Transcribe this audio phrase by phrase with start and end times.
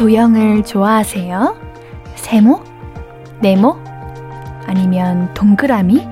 [0.00, 1.60] 도형을 좋아하세요?
[2.14, 2.64] 세모?
[3.42, 3.76] 네모?
[4.64, 6.08] 아니면 동그라미?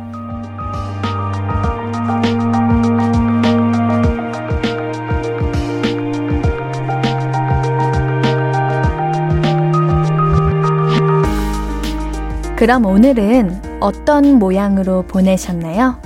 [12.57, 15.99] 그럼 오늘은 어떤 모양으로 보내셨나요?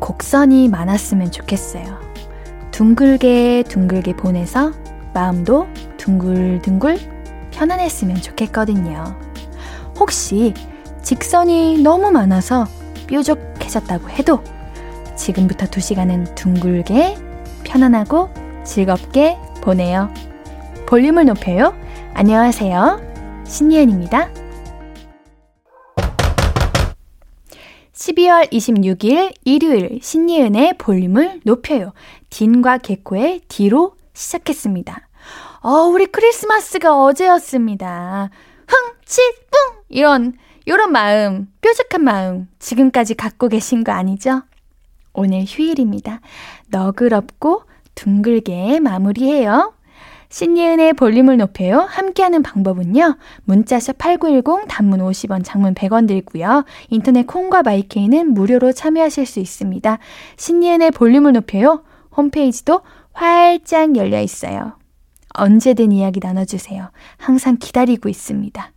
[0.00, 1.98] 곡선이 많았으면 좋겠어요.
[2.72, 4.72] 둥글게 둥글게 보내서
[5.14, 5.66] 마음도
[6.00, 6.98] 둥글둥글
[7.50, 9.04] 편안했으면 좋겠거든요.
[9.98, 10.54] 혹시
[11.02, 12.66] 직선이 너무 많아서
[13.06, 14.42] 뾰족해졌다고 해도
[15.14, 17.16] 지금부터 두 시간은 둥글게
[17.64, 18.30] 편안하고
[18.64, 20.12] 즐겁게 보내요.
[20.86, 21.74] 볼륨을 높여요.
[22.14, 23.44] 안녕하세요.
[23.44, 24.30] 신예은입니다.
[27.92, 31.92] 12월 26일 일요일 신예은의 볼륨을 높여요.
[32.30, 35.09] 딘과 개코의 뒤로 시작했습니다.
[35.62, 38.30] 어, 우리 크리스마스가 어제였습니다.
[38.66, 39.84] 흥, 치, 뿡!
[39.90, 40.32] 이런,
[40.64, 44.42] 이런 마음, 뾰족한 마음, 지금까지 갖고 계신 거 아니죠?
[45.12, 46.20] 오늘 휴일입니다.
[46.68, 49.74] 너그럽고 둥글게 마무리해요.
[50.30, 51.80] 신예은의 볼륨을 높여요.
[51.80, 53.18] 함께하는 방법은요.
[53.44, 56.64] 문자샵 8910 단문 50원, 장문 100원 들고요.
[56.88, 59.98] 인터넷 콩과 마이케이는 무료로 참여하실 수 있습니다.
[60.36, 61.82] 신예은의 볼륨을 높여요.
[62.16, 62.80] 홈페이지도
[63.12, 64.79] 활짝 열려 있어요.
[65.34, 66.90] 언제든 이야기 나눠주세요.
[67.16, 68.72] 항상 기다리고 있습니다.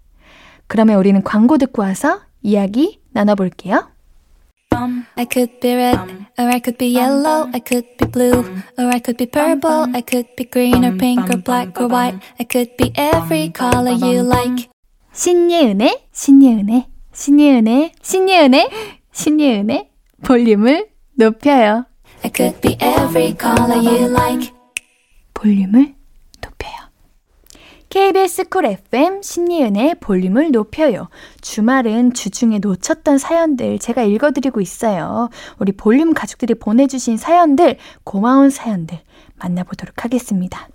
[0.67, 3.89] 그러면 우리는 광고 듣고 와서 이야기 나눠볼게요.
[5.15, 5.99] I could be red,
[6.37, 8.43] or I could be yellow, I could be blue,
[8.77, 12.17] or I could be purple, I could be green or pink or black or white,
[12.39, 14.69] I could be every color you like.
[15.13, 18.69] 신예은의, 신예은의, 신예은의, 신예은의,
[19.11, 19.89] 신예은의
[20.23, 21.85] 볼륨을 높여요.
[22.23, 24.51] I could be every color you like.
[25.35, 25.93] 볼륨을
[26.43, 26.73] 높여요.
[27.89, 31.09] KBS Cool FM 신예은의 볼륨을 높여요.
[31.41, 35.29] 주말은 주중에 놓쳤던 사연들 제가 읽어드리고 있어요.
[35.59, 38.99] 우리 볼륨 가족들이 보내주신 사연들, 고마운 사연들
[39.35, 40.67] 만나보도록 하겠습니다.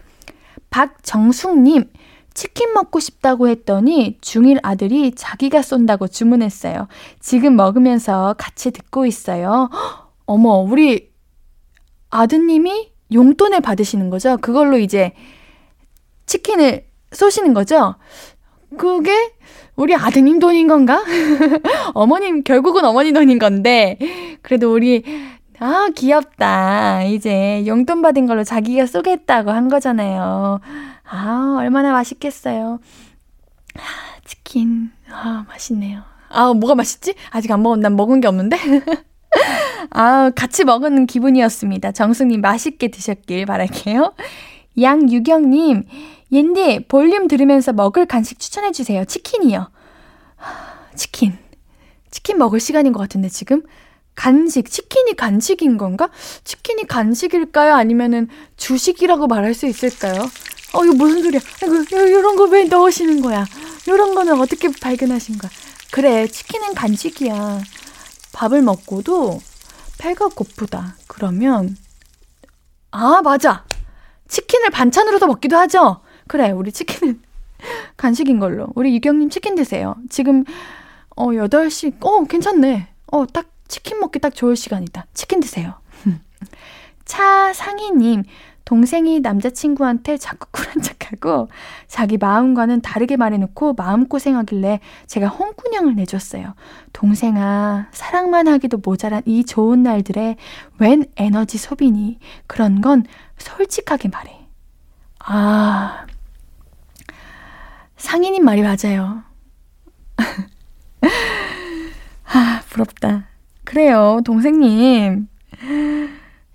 [0.71, 1.91] 박정숙님,
[2.35, 6.87] 치킨 먹고 싶다고 했더니 중1 아들이 자기가 쏜다고 주문했어요.
[7.19, 9.71] 지금 먹으면서 같이 듣고 있어요.
[10.25, 11.11] 어머, 우리
[12.11, 14.37] 아드님이 용돈을 받으시는 거죠?
[14.37, 15.15] 그걸로 이제
[16.29, 17.97] 치킨을 쏘시는 거죠?
[18.77, 19.33] 그게
[19.75, 21.03] 우리 아드님 돈인 건가?
[21.95, 23.99] 어머님, 결국은 어머니 돈인 건데,
[24.43, 25.03] 그래도 우리,
[25.59, 27.03] 아, 귀엽다.
[27.05, 30.61] 이제 용돈 받은 걸로 자기가 쏘겠다고 한 거잖아요.
[31.05, 32.79] 아, 얼마나 맛있겠어요.
[33.77, 33.81] 아,
[34.25, 36.03] 치킨, 아, 맛있네요.
[36.29, 37.15] 아, 뭐가 맛있지?
[37.31, 38.59] 아직 안 먹은, 난 먹은 게 없는데?
[39.91, 41.93] 아, 같이 먹은 기분이었습니다.
[41.93, 44.15] 정숙님 맛있게 드셨길 바랄게요.
[44.81, 45.85] 양유경님,
[46.31, 49.05] 옌디, 볼륨 들으면서 먹을 간식 추천해주세요.
[49.07, 49.71] 치킨이요.
[50.95, 51.39] 치킨.
[52.11, 53.63] 치킨 먹을 시간인 것 같은데, 지금?
[54.15, 56.11] 간식, 치킨이 간식인 건가?
[56.45, 57.75] 치킨이 간식일까요?
[57.75, 60.23] 아니면은 주식이라고 말할 수 있을까요?
[60.75, 61.41] 어, 이거 무슨 소리야?
[61.63, 63.47] 이거, 이런 거 왜 넣으시는 거야?
[63.87, 65.51] 이런 거는 어떻게 발견하신 거야?
[65.91, 67.61] 그래, 치킨은 간식이야.
[68.33, 69.41] 밥을 먹고도
[69.99, 70.97] 배가 고프다.
[71.07, 71.77] 그러면,
[72.91, 73.65] 아, 맞아!
[74.29, 76.03] 치킨을 반찬으로도 먹기도 하죠?
[76.29, 77.21] 그래, 우리 치킨은
[77.97, 78.69] 간식인 걸로.
[78.75, 79.97] 우리 유경님 치킨 드세요.
[80.09, 80.45] 지금,
[81.17, 82.89] 어, 8시, 어, 괜찮네.
[83.13, 85.07] 어, 딱 치킨 먹기 딱 좋을 시간이다.
[85.15, 85.75] 치킨 드세요.
[87.05, 88.25] 차상희님,
[88.69, 91.49] 동생이 남자친구한테 자꾸 쿨한 척하고
[91.87, 96.55] 자기 마음과는 다르게 말해놓고 마음고생하길래 제가 홍군형을 내줬어요.
[96.93, 100.37] 동생아, 사랑만 하기도 모자란 이 좋은 날들에
[100.79, 102.19] 웬 에너지 소비니?
[102.47, 103.05] 그런 건
[103.39, 104.39] 솔직하게 말해.
[105.21, 106.07] 아,
[107.99, 109.23] 상인님 말이 맞아요.
[112.25, 113.27] 아, 부럽다.
[113.65, 115.29] 그래요, 동생님.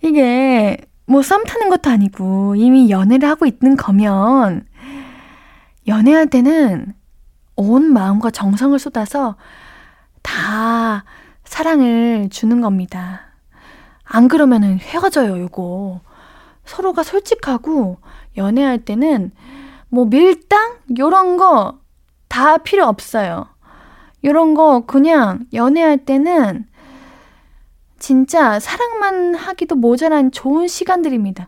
[0.02, 4.66] 이게, 뭐, 썸 타는 것도 아니고, 이미 연애를 하고 있는 거면,
[5.88, 6.94] 연애할 때는
[7.56, 9.36] 온 마음과 정성을 쏟아서
[10.22, 11.04] 다
[11.44, 13.22] 사랑을 주는 겁니다.
[14.06, 16.02] 안 그러면은 헤어져요, 요거.
[16.66, 17.98] 서로가 솔직하고,
[18.38, 19.32] 연애할 때는
[19.94, 21.84] 뭐 밀당 요런 거
[22.34, 23.46] 다 필요 없어요.
[24.24, 26.66] 요런 거 그냥 연애할 때는
[28.00, 31.48] 진짜 사랑만 하기도 모자란 좋은 시간들입니다.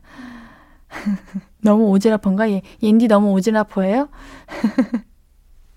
[1.63, 2.51] 너무 오지랖한가?
[2.51, 4.09] 예, 옌디 너무 오지랖해요?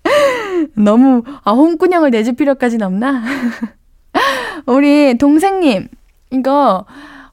[0.76, 3.23] 너무 아 홍군형을 내줄 필요까지는 없나?
[4.67, 5.88] 우리 동생님
[6.32, 6.85] 이거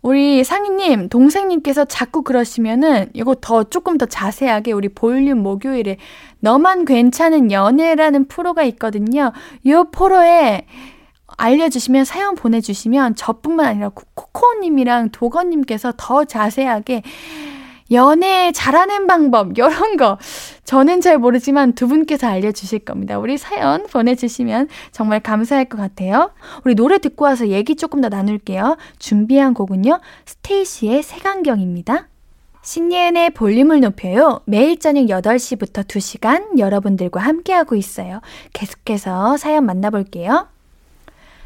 [0.05, 5.97] 우리 상희님, 동생님께서 자꾸 그러시면은 이거 더 조금 더 자세하게 우리 볼륨 목요일에
[6.41, 9.31] 너만 괜찮은 연애라는 프로가 있거든요.
[9.63, 10.67] 이 프로에
[11.37, 17.01] 알려주시면 사연 보내주시면 저뿐만 아니라 코코님이랑 도건님께서 더 자세하게
[17.91, 20.17] 연애 잘하는 방법, 이런 거.
[20.63, 23.19] 저는 잘 모르지만 두 분께서 알려주실 겁니다.
[23.19, 26.31] 우리 사연 보내주시면 정말 감사할 것 같아요.
[26.63, 28.77] 우리 노래 듣고 와서 얘기 조금 더 나눌게요.
[28.97, 32.07] 준비한 곡은요, 스테이시의 색안경입니다.
[32.63, 34.41] 신예은의 볼륨을 높여요.
[34.45, 38.21] 매일 저녁 8시부터 2시간 여러분들과 함께하고 있어요.
[38.53, 40.47] 계속해서 사연 만나볼게요.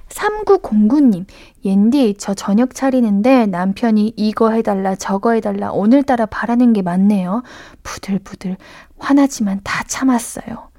[0.10, 1.26] 3909님,
[1.64, 7.44] 옌디, 저 저녁 차리는데 남편이 이거 해달라, 저거 해달라, 오늘따라 바라는 게 많네요.
[7.84, 8.58] 부들부들,
[8.98, 10.70] 화나지만 다 참았어요.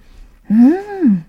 [0.50, 1.24] 음,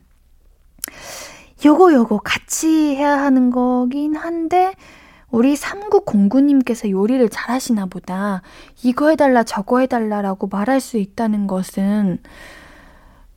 [1.63, 4.74] 요거, 요거 같이 해야 하는 거긴 한데,
[5.30, 8.42] 우리 3909님께서 요리를 잘 하시나 보다.
[8.83, 12.19] 이거 해달라, 저거 해달라라고 말할 수 있다는 것은,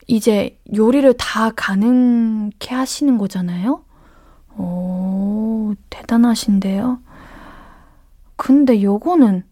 [0.07, 3.85] 이제 요리를 다 가능케 하시는 거잖아요?
[4.57, 6.99] 오, 대단하신데요?
[8.37, 9.45] 근데 요거는,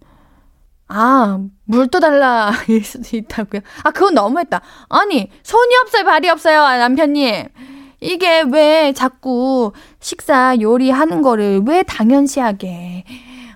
[0.88, 3.60] 아, 물 떠달라, 일 수도 있다고요?
[3.84, 4.60] 아, 그건 너무했다.
[4.88, 7.48] 아니, 손이 없어요, 발이 없어요, 남편님.
[8.00, 13.04] 이게 왜 자꾸 식사 요리하는 거를 왜 당연시하게,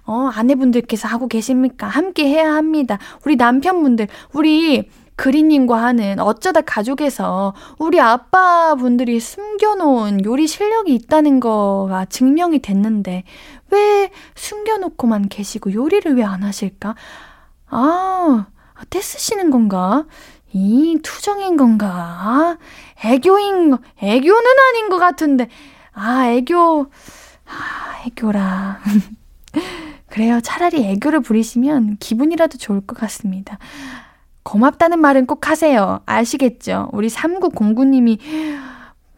[0.04, 1.88] 어, 아내분들께서 하고 계십니까?
[1.88, 2.98] 함께 해야 합니다.
[3.24, 12.04] 우리 남편분들, 우리 그리님과 하는 어쩌다 가족에서 우리 아빠 분들이 숨겨놓은 요리 실력이 있다는 거가
[12.04, 13.24] 증명이 됐는데
[13.70, 16.94] 왜 숨겨놓고만 계시고 요리를 왜 안 하실까?
[17.68, 18.46] 아,
[18.90, 20.04] 떼쓰시는 건가?
[20.52, 22.58] 이 투정인 건가?
[23.04, 25.48] 애교인 거, 애교는 아닌 것 같은데.
[25.92, 26.86] 아, 애교,
[27.46, 28.80] 아, 애교라.
[30.08, 30.40] 그래요.
[30.42, 33.58] 차라리 애교를 부리시면 기분이라도 좋을 것 같습니다.
[34.46, 36.00] 고맙다는 말은 꼭 하세요.
[36.06, 36.88] 아시겠죠?
[36.92, 38.18] 우리 3909님이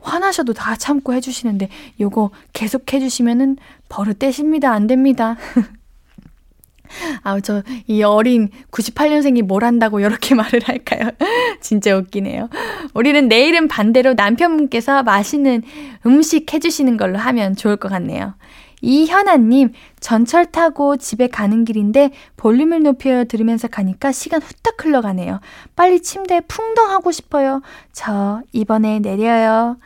[0.03, 1.69] 화나셔도 다 참고 해주시는데
[2.01, 3.59] 요거 계속 해주시면은
[3.91, 4.73] 버릇 떼십니다.
[4.73, 5.37] 안 됩니다.
[7.23, 11.11] 아우, 저, 이 어린 98년생이 뭘 한다고 이렇게 말을 할까요?
[11.61, 12.49] 진짜 웃기네요.
[12.95, 15.63] 우리는 내일은 반대로 남편분께서 맛있는
[16.07, 18.33] 음식 해주시는 걸로 하면 좋을 것 같네요.
[18.81, 25.41] 이현아님, 전철 타고 집에 가는 길인데 볼륨을 높여 들으면서 가니까 시간 후딱 흘러가네요.
[25.75, 27.61] 빨리 침대에 풍덩하고 싶어요.
[27.93, 29.77] 저 이번에 내려요.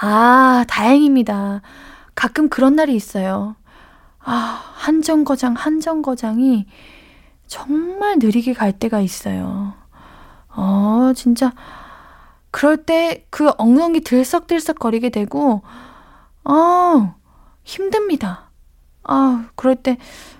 [0.00, 1.62] 아, 다행입니다.
[2.14, 3.56] 가끔 그런 날이 있어요.
[4.20, 6.66] 아, 한정거장, 한정거장이
[7.46, 9.74] 정말 느리게 갈 때가 있어요.
[10.54, 11.52] 어, 진짜.
[12.50, 15.60] 그럴 때 그 엉덩이 들썩들썩 거리게 되고,
[16.44, 17.14] 어,
[17.66, 18.50] 힘듭니다.
[19.02, 19.98] 아, 그럴 때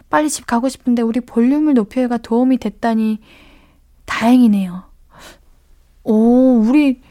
[0.09, 3.19] 빨리 집 가고 싶은데 우리 볼륨을 높여가 도움이 됐다니
[4.07, 4.85] 다행이네요.
[6.05, 7.03] 오, 우리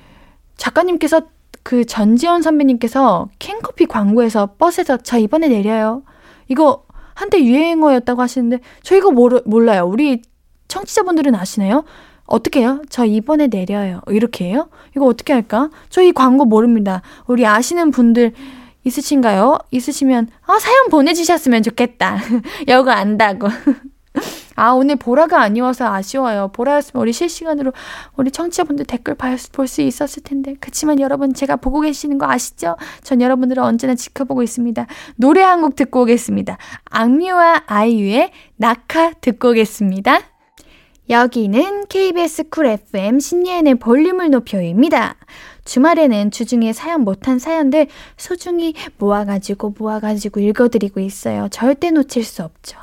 [0.56, 1.22] 작가님께서
[1.64, 6.04] 그 전지현 선배님께서 캔커피 광고에서 버스에서 저 이번에 내려요.
[6.48, 9.84] 이거 한때 유행어였다고 하시는데 저 이거 모르, 몰라요.
[9.86, 10.22] 우리
[10.70, 11.84] 청취자분들은 아시나요?
[12.26, 12.82] 어떻게 해요?
[12.90, 14.02] 저 이번에 내려요.
[14.08, 14.70] 이렇게 해요?
[14.96, 15.70] 이거 어떻게 할까?
[15.90, 17.02] 저 이 광고 모릅니다.
[17.28, 18.34] 우리 아시는 분들
[18.86, 19.58] 있으신가요?
[19.72, 22.20] 있으시면, 아, 사연 보내주셨으면 좋겠다.
[22.70, 23.48] 여거 안다고.
[24.56, 26.50] 아, 오늘 보라가 아니어서 아쉬워요.
[26.54, 27.74] 보라였으면 우리 실시간으로
[28.16, 30.56] 우리 청취자분들 댓글 볼 수 있었을 텐데.
[30.62, 32.78] 그치만 여러분, 제가 보고 계시는 거 아시죠?
[33.04, 34.88] 전 여러분들을 언제나 지켜보고 있습니다.
[35.18, 36.58] 노래 한 곡 듣고 오겠습니다.
[36.90, 40.35] 악뮤와 아이유의 낙하 듣고 오겠습니다.
[41.08, 45.16] 여기는 KBS 쿨 FM 신예은의 볼륨을 높여입니다.
[45.64, 51.48] 주말에는 주중에 사연 못한 사연들 소중히 모아가지고 모아가지고 읽어드리고 있어요.
[51.52, 52.80] 절대 놓칠 수 없죠.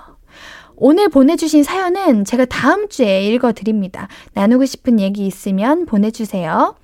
[0.77, 4.07] 오늘 보내주신 사연은 제가 다음 주에 읽어드립니다.
[4.35, 6.77] 나누고 싶은 얘기 있으면 보내주세요.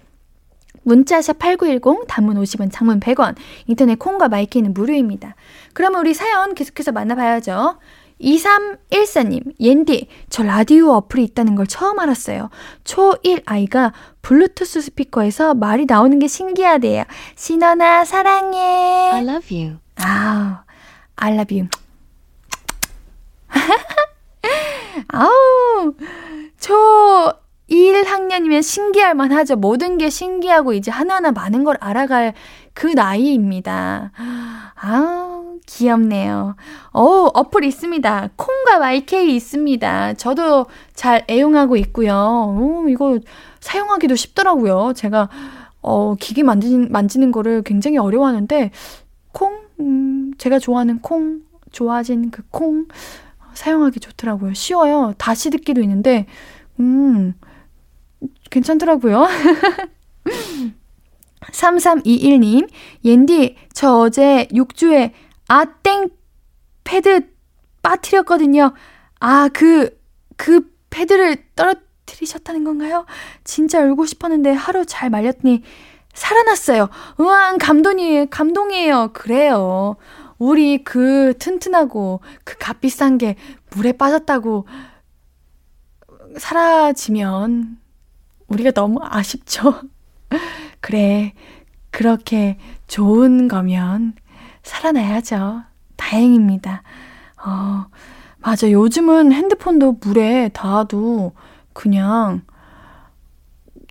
[0.82, 5.36] 문자 sharp 8910, 단문 50원, 장문 100원, 인터넷 콩과 my K는 무료입니다.
[5.72, 7.78] 그러면 우리 사연 계속해서 만나봐야죠.
[8.20, 12.50] 2314님, 옌디, 저 라디오 어플이 있다는 걸 처음 알았어요.
[12.84, 17.04] 초1 아이가 블루투스 스피커에서 말이 나오는 게 신기하대요.
[17.36, 19.10] 신원아, 사랑해.
[19.12, 19.78] I love you.
[19.96, 20.64] 아,
[21.16, 21.68] I love you.
[25.08, 25.94] 아우,
[26.58, 27.32] 초
[27.70, 29.56] 1학년이면 신기할 만하죠.
[29.56, 32.34] 모든 게 신기하고 이제 하나하나 많은 걸 알아갈
[32.78, 34.12] 그 나이입니다.
[34.76, 36.54] 아우, 귀엽네요.
[36.92, 37.02] 어
[37.34, 38.28] 어플 있습니다.
[38.36, 40.14] 콩과 YK 있습니다.
[40.14, 42.14] 저도 잘 애용하고 있고요.
[42.56, 43.18] 오, 이거
[43.58, 44.92] 사용하기도 쉽더라고요.
[44.94, 45.28] 제가
[45.82, 48.70] 어, 기기 만지는, 만지는 거를 굉장히 어려워하는데,
[49.32, 51.40] 콩, 음, 제가 좋아하는 콩,
[51.72, 52.86] 좋아진 그 콩
[53.54, 54.54] 사용하기 좋더라고요.
[54.54, 55.14] 쉬워요.
[55.18, 56.26] 다시 듣기도 있는데,
[56.78, 57.34] 음,
[58.50, 59.26] 괜찮더라고요.
[61.52, 62.68] 3321님,
[63.04, 65.12] 옌디, 저 어제 6주에
[65.48, 66.10] 아땡
[66.84, 67.28] 패드
[67.82, 68.72] 빠뜨렸거든요.
[69.20, 69.98] 아, 그,
[70.36, 73.06] 그 패드를 떨어뜨리셨다는 건가요?
[73.44, 75.62] 진짜 울고 싶었는데 하루 잘 말렸더니
[76.14, 76.88] 살아났어요.
[77.18, 78.26] 우왕, 감동이에요.
[78.26, 79.10] 감동이에요.
[79.12, 79.96] 그래요.
[80.38, 83.36] 우리 그 튼튼하고 그 값비싼 게
[83.70, 84.66] 물에 빠졌다고
[86.38, 87.78] 사라지면
[88.46, 89.80] 우리가 너무 아쉽죠.
[90.80, 91.32] 그래.
[91.90, 94.14] 그렇게 좋은 거면
[94.62, 95.62] 살아나야죠.
[95.96, 96.82] 다행입니다.
[97.44, 97.86] 어,
[98.38, 98.70] 맞아.
[98.70, 101.32] 요즘은 핸드폰도 물에 닿아도
[101.72, 102.42] 그냥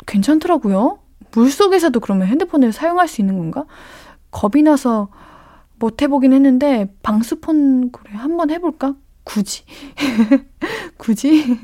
[0.06, 1.00] 괜찮더라고요.
[1.32, 3.66] 물 속에서도 그러면 핸드폰을 사용할 수 있는 건가?
[4.32, 5.10] 겁이 나서
[5.80, 8.96] 못 해보긴 했는데, 방수폰, 그래, 한번 해볼까?
[9.24, 9.64] 굳이.
[10.98, 11.58] 굳이?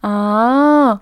[0.00, 1.00] 아,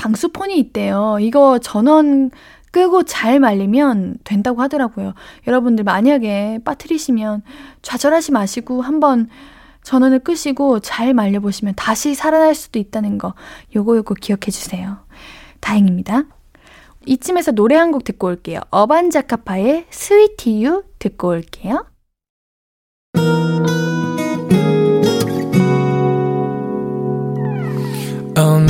[0.00, 1.18] 방수폰이 있대요.
[1.20, 2.30] 이거 전원
[2.72, 5.12] 끄고 잘 말리면 된다고 하더라고요.
[5.46, 7.42] 여러분들 만약에 빠뜨리시면
[7.82, 9.28] 좌절하지 마시고 한번
[9.82, 13.34] 전원을 끄시고 잘 말려보시면 다시 살아날 수도 있다는 거
[13.76, 14.98] 요거 요거 기억해 주세요.
[15.60, 16.24] 다행입니다.
[17.06, 18.60] 이쯤에서 노래 한 곡 듣고 올게요.
[18.70, 21.84] 어반자카파의 스위티유 듣고 올게요.
[28.38, 28.69] 오늘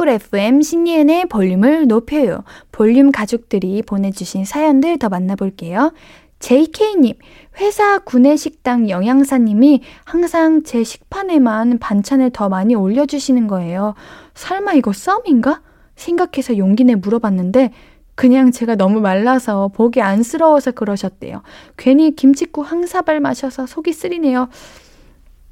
[0.00, 2.42] Cool FM 신예은의 볼륨을 높여요.
[2.72, 5.92] 볼륨 가족들이 보내주신 사연들 더 만나볼게요.
[6.38, 7.12] JK님,
[7.60, 13.92] 회사 구내식당 영양사님이 항상 제 식판에만 반찬을 더 많이 올려주시는 거예요.
[14.32, 15.60] 설마 이거 썸인가?
[15.96, 17.70] 생각해서 용기 내 물어봤는데
[18.14, 21.42] 그냥 제가 너무 말라서 보기 안쓰러워서 그러셨대요.
[21.76, 24.48] 괜히 김치국 한 사발 마셔서 속이 쓰리네요.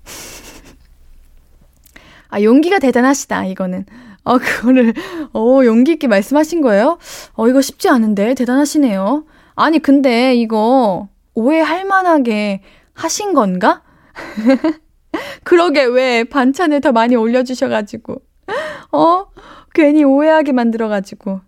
[2.30, 3.84] 아, 용기가 대단하시다, 이거는.
[4.28, 4.92] 어, 그거를,
[5.32, 6.98] 어, 용기 있게 말씀하신 거예요?
[7.32, 9.24] 어, 이거 쉽지 않은데, 대단하시네요.
[9.54, 12.60] 아니, 근데 이거 오해할 만하게
[12.92, 13.82] 하신 건가?
[15.44, 18.16] 그러게, 왜 반찬을 더 많이 올려주셔가지고.
[18.92, 19.26] 어?
[19.72, 21.40] 괜히 오해하게 만들어가지고.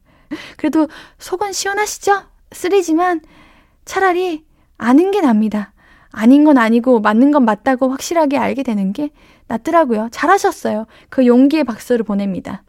[0.57, 2.23] 그래도 속은 시원하시죠?
[2.53, 3.21] 쓰리지만
[3.85, 4.47] 차라리
[4.79, 5.75] 아는 게 납니다.
[6.13, 9.11] 아닌 건 아니고 맞는 건 맞다고 확실하게 알게 되는 게
[9.49, 10.09] 낫더라고요.
[10.13, 10.87] 잘하셨어요.
[11.11, 12.63] 그 용기의 박수를 보냅니다.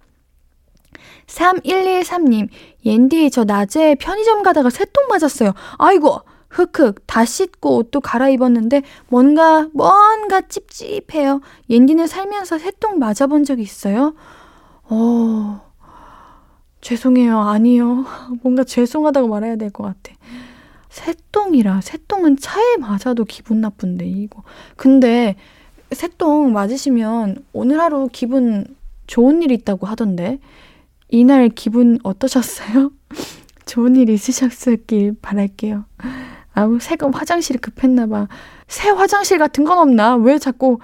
[1.32, 2.50] 3113님,
[2.86, 5.54] 옌디, 저 낮에 편의점 가다가 새똥 맞았어요.
[5.78, 6.20] 아이고,
[6.50, 11.40] 흑흑, 다 씻고 옷도 갈아입었는데 뭔가, 뭔가 찝찝해요.
[11.70, 14.14] 옌디는 살면서 새똥 맞아본 적 있어요?
[14.84, 15.62] 어,
[16.82, 17.40] 죄송해요.
[17.40, 18.06] 아니요.
[18.44, 20.14] 뭔가 죄송하다고 말해야 될 것 같아.
[20.90, 21.80] 새똥이라.
[21.80, 24.44] 새똥은 차에 맞아도 기분 나쁜데, 이거.
[24.76, 25.38] 근데,
[25.94, 28.66] 새똥 맞으시면 오늘 하루 기분
[29.08, 30.40] 좋은 일 있다고 하던데,
[31.12, 32.92] 이날 기분 어떠셨어요?
[33.66, 35.86] 좋은 일 있으셨길 바랄게요.
[36.54, 38.28] 아우, 새가 화장실이 급했나봐.
[38.68, 40.16] 새 화장실 같은 건 없나?
[40.16, 40.80] 왜 자꾸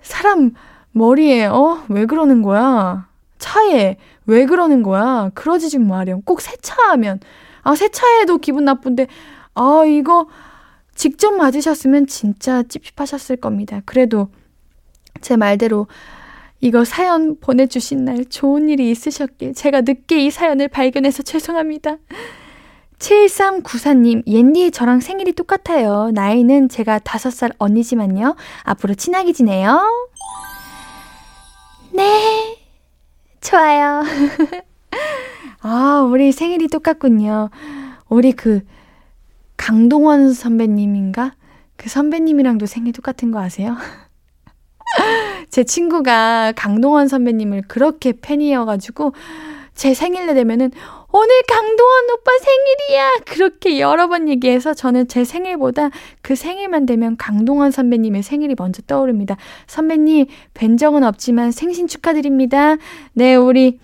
[0.00, 0.52] 사람
[0.92, 1.84] 머리에, 어?
[1.88, 3.08] 왜 그러는 거야?
[3.38, 3.96] 차에
[4.26, 5.30] 왜 그러는 거야?
[5.34, 6.22] 그러지 좀 마렴.
[6.22, 7.20] 꼭 세차하면.
[7.62, 9.08] 아, 세차해도 기분 나쁜데,
[9.54, 10.28] 아, 이거
[10.94, 13.82] 직접 맞으셨으면 진짜 찝찝하셨을 겁니다.
[13.84, 14.28] 그래도
[15.20, 15.88] 제 말대로
[16.60, 21.98] 이거 사연 보내주신 날 좋은 일이 있으셨길 제가 늦게 이 사연을 발견해서 죄송합니다.
[22.98, 26.10] 7394님, 옌디 저랑 생일이 똑같아요.
[26.12, 28.34] 나이는 제가 5살 언니지만요.
[28.64, 29.80] 앞으로 친하게 지내요.
[31.92, 32.58] 네.
[33.40, 34.02] 좋아요.
[35.62, 37.50] 아, 우리 생일이 똑같군요.
[38.08, 38.62] 우리 그,
[39.56, 41.34] 강동원 선배님인가?
[41.76, 43.76] 그 선배님이랑도 생일 똑같은 거 아세요?
[45.50, 49.12] 제 친구가 강동원 선배님을 그렇게 팬이어가지고
[49.74, 50.72] 제 생일에 되면은
[51.10, 53.10] 오늘 강동원 오빠 생일이야!
[53.24, 55.90] 그렇게 여러 번 얘기해서 저는 제 생일보다
[56.20, 59.36] 그 생일만 되면 강동원 선배님의 생일이 먼저 떠오릅니다.
[59.66, 62.76] 선배님, 뵌 적은 없지만 생신 축하드립니다.
[63.14, 63.78] 네, 우리,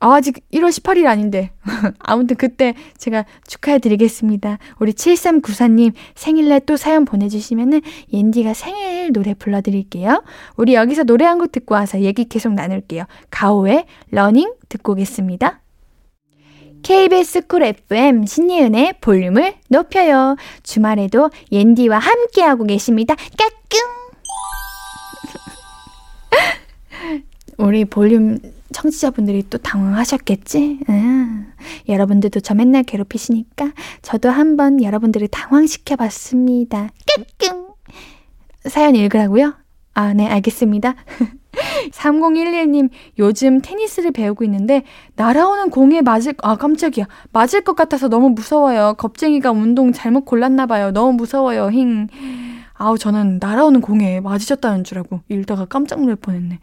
[0.00, 1.50] 아, 아직 1월 18일 아닌데.
[2.00, 4.58] 아무튼 그때 제가 축하해드리겠습니다.
[4.78, 7.80] 우리 7394님 생일날 또 사연 보내주시면은
[8.12, 10.22] 옌디가 생일 노래 불러드릴게요.
[10.56, 13.04] 우리 여기서 노래 한 곡 듣고 와서 얘기 계속 나눌게요.
[13.30, 15.60] 가호의 Running 듣고 오겠습니다.
[16.82, 20.36] KBS Cool FM 신예은의 볼륨을 높여요.
[20.62, 23.14] 주말에도 옌디와 함께하고 계십니다.
[23.38, 23.80] 까꿍!
[27.58, 28.38] 우리 볼륨
[28.74, 30.80] 청취자분들이 또 당황하셨겠지?
[30.90, 31.46] 응.
[31.88, 36.90] 여러분들도 저 맨날 괴롭히시니까 저도 한번 여러분들을 당황시켜 봤습니다.
[37.40, 37.68] 까꿍!
[38.66, 39.54] 사연 읽으라고요?
[39.94, 40.96] 아, 네, 알겠습니다.
[41.92, 42.90] 3011님,
[43.20, 44.82] 요즘 테니스를 배우고 있는데,
[45.14, 47.06] 날아오는 공에 맞을, 아, 깜짝이야.
[47.32, 48.94] 맞을 것 같아서 너무 무서워요.
[48.98, 50.90] 겁쟁이가 운동 잘못 골랐나봐요.
[50.90, 51.70] 너무 무서워요.
[51.70, 52.08] 힝.
[52.72, 56.58] 아우, 저는 날아오는 공에 맞으셨다는 줄 알고 읽다가 깜짝 놀랄 뻔했네.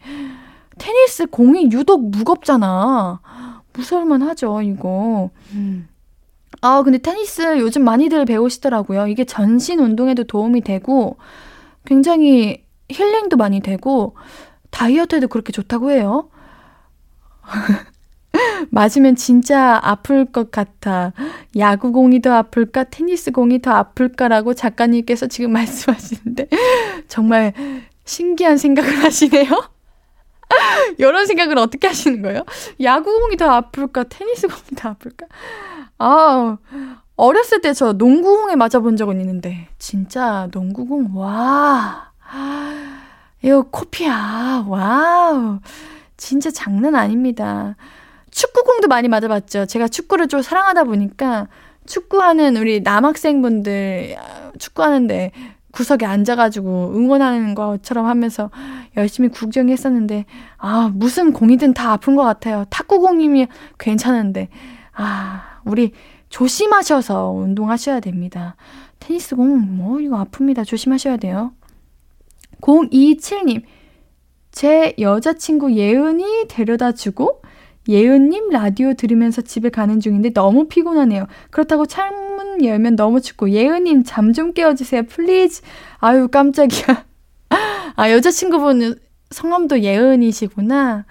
[0.78, 3.20] 테니스 공이 유독 무겁잖아.
[3.74, 5.30] 무서울만 하죠, 이거.
[6.60, 9.06] 아, 근데 테니스 요즘 많이들 배우시더라고요.
[9.08, 11.16] 이게 전신 운동에도 도움이 되고,
[11.84, 14.14] 굉장히 힐링도 많이 되고,
[14.70, 16.28] 다이어트에도 그렇게 좋다고 해요.
[18.70, 21.12] 맞으면 진짜 아플 것 같아.
[21.56, 22.84] 야구공이 더 아플까?
[22.84, 26.48] 테니스공이 더 아플까라고 작가님께서 지금 말씀하시는데,
[27.08, 27.52] 정말
[28.04, 29.71] 신기한 생각을 하시네요.
[30.98, 32.44] 이런 생각을 어떻게 하시는 거예요?
[32.80, 34.04] 야구공이 더 아플까?
[34.04, 35.26] 테니스공이 더 아플까?
[35.98, 36.56] 아,
[37.16, 42.10] 어렸을 때 저 농구공에 맞아본 적은 있는데, 진짜 농구공, 와.
[43.42, 44.64] 이거 코피야.
[44.68, 45.58] Wow.
[46.16, 47.76] 진짜 장난 아닙니다.
[48.30, 49.66] 축구공도 많이 맞아봤죠.
[49.66, 51.48] 제가 축구를 좀 사랑하다 보니까
[51.86, 54.16] 축구하는 우리 남학생분들
[54.58, 55.32] 축구하는데
[55.72, 58.50] 구석에 앉아가지고 응원하는 것처럼 하면서
[58.96, 60.26] 열심히 구경했었는데
[60.58, 62.64] 아 무슨 공이든 다 아픈 것 같아요.
[62.70, 63.46] 탁구공이면
[63.78, 64.48] 괜찮은데
[64.94, 65.92] 아 우리
[66.28, 68.56] 조심하셔서 운동하셔야 됩니다.
[69.00, 70.64] 테니스공 뭐 이거 아픕니다.
[70.64, 71.52] 조심하셔야 돼요.
[72.60, 73.62] 027님,
[74.52, 77.42] 제 여자친구 예은이 데려다 주고
[77.88, 81.26] 예은님 라디오 들으면서 집에 가는 중인데 너무 피곤하네요.
[81.50, 85.04] 그렇다고 창문 열면 너무 춥고 예은님 잠 좀 깨워주세요.
[85.04, 85.62] Please.
[85.98, 87.04] 아유 깜짝이야.
[87.96, 88.98] 아 여자친구분
[89.30, 91.04] 성함도 예은이시구나.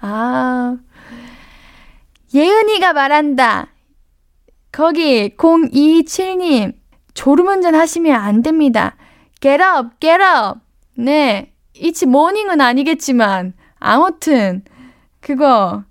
[0.00, 0.76] 아
[2.34, 3.68] 예은이가 말한다.
[4.72, 6.74] 거기 027님
[7.14, 8.96] 졸음운전 하시면 안 됩니다.
[9.40, 10.60] Get up, get up.
[10.94, 14.62] 네, 이치 모닝은 아니겠지만 아무튼
[15.20, 15.84] 그거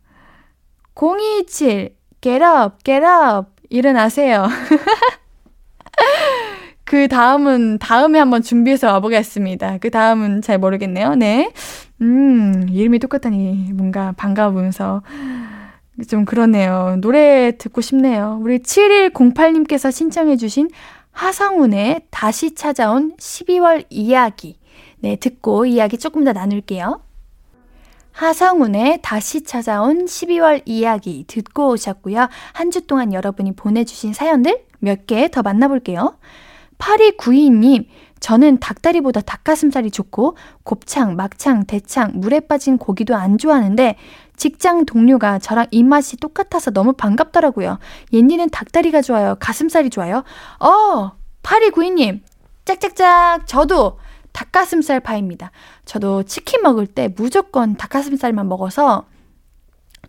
[0.99, 4.47] 0227 get up, get up 일어나세요.
[6.83, 9.77] 그 다음은 다음에 한번 준비해서 와보겠습니다.
[9.77, 11.15] 그 다음은 잘 모르겠네요.
[11.15, 11.53] 네.
[12.01, 15.03] 음, 이름이 똑같다니 뭔가 반가우면서
[16.07, 16.97] 좀 그러네요.
[16.99, 18.39] 노래 듣고 싶네요.
[18.41, 20.69] 우리 7108님께서 신청해 주신
[21.11, 24.57] 하성운의 다시 찾아온 12월 이야기.
[24.99, 27.01] 네, 듣고 이야기 조금 더 나눌게요.
[28.23, 32.27] 하성운의 다시 찾아온 12월 이야기 듣고 오셨고요.
[32.51, 36.17] 한 주 동안 여러분이 보내주신 사연들 몇 개 더 만나볼게요.
[36.79, 37.85] 8292님,
[38.19, 43.95] 저는 닭다리보다 닭가슴살이 좋고 곱창, 막창, 대창, 물에 빠진 고기도 안 좋아하는데
[44.35, 47.79] 직장 동료가 저랑 입맛이 똑같아서 너무 반갑더라고요.
[48.11, 49.35] 옌니는 닭다리가 좋아요?
[49.39, 50.23] 가슴살이 좋아요?
[50.59, 51.11] 어,
[51.43, 52.19] 8292님,
[52.65, 53.97] 짝짝짝, 저도
[54.31, 55.51] 닭가슴살 파입니다.
[55.85, 59.05] 저도 치킨 먹을 때 무조건 닭가슴살만 먹어서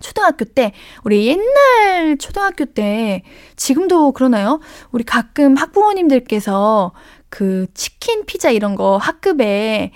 [0.00, 0.72] 초등학교 때,
[1.04, 3.22] 우리 옛날 초등학교 때,
[3.56, 4.61] 지금도 그러나요?
[4.92, 6.92] 우리 가끔 학부모님들께서
[7.28, 9.92] 그 치킨, 피자 이런 거 학급에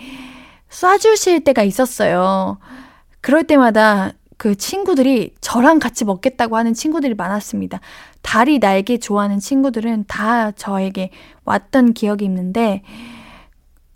[0.68, 2.58] 쏴주실 때가 있었어요.
[3.20, 7.80] 그럴 때마다 그 친구들이 저랑 같이 먹겠다고 하는 친구들이 많았습니다.
[8.20, 11.10] 다리 날개 좋아하는 친구들은 다 저에게
[11.44, 12.82] 왔던 기억이 있는데,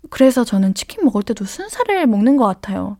[0.09, 2.97] 그래서 저는 치킨 먹을 때도 순살을 먹는 것 같아요.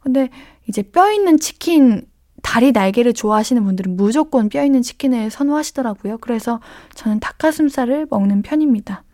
[0.00, 0.30] 근데
[0.68, 2.06] 이제 뼈 있는 치킨,
[2.42, 6.18] 다리 날개를 좋아하시는 분들은 무조건 뼈 있는 치킨을 선호하시더라고요.
[6.18, 6.60] 그래서
[6.94, 9.04] 저는 닭가슴살을 먹는 편입니다.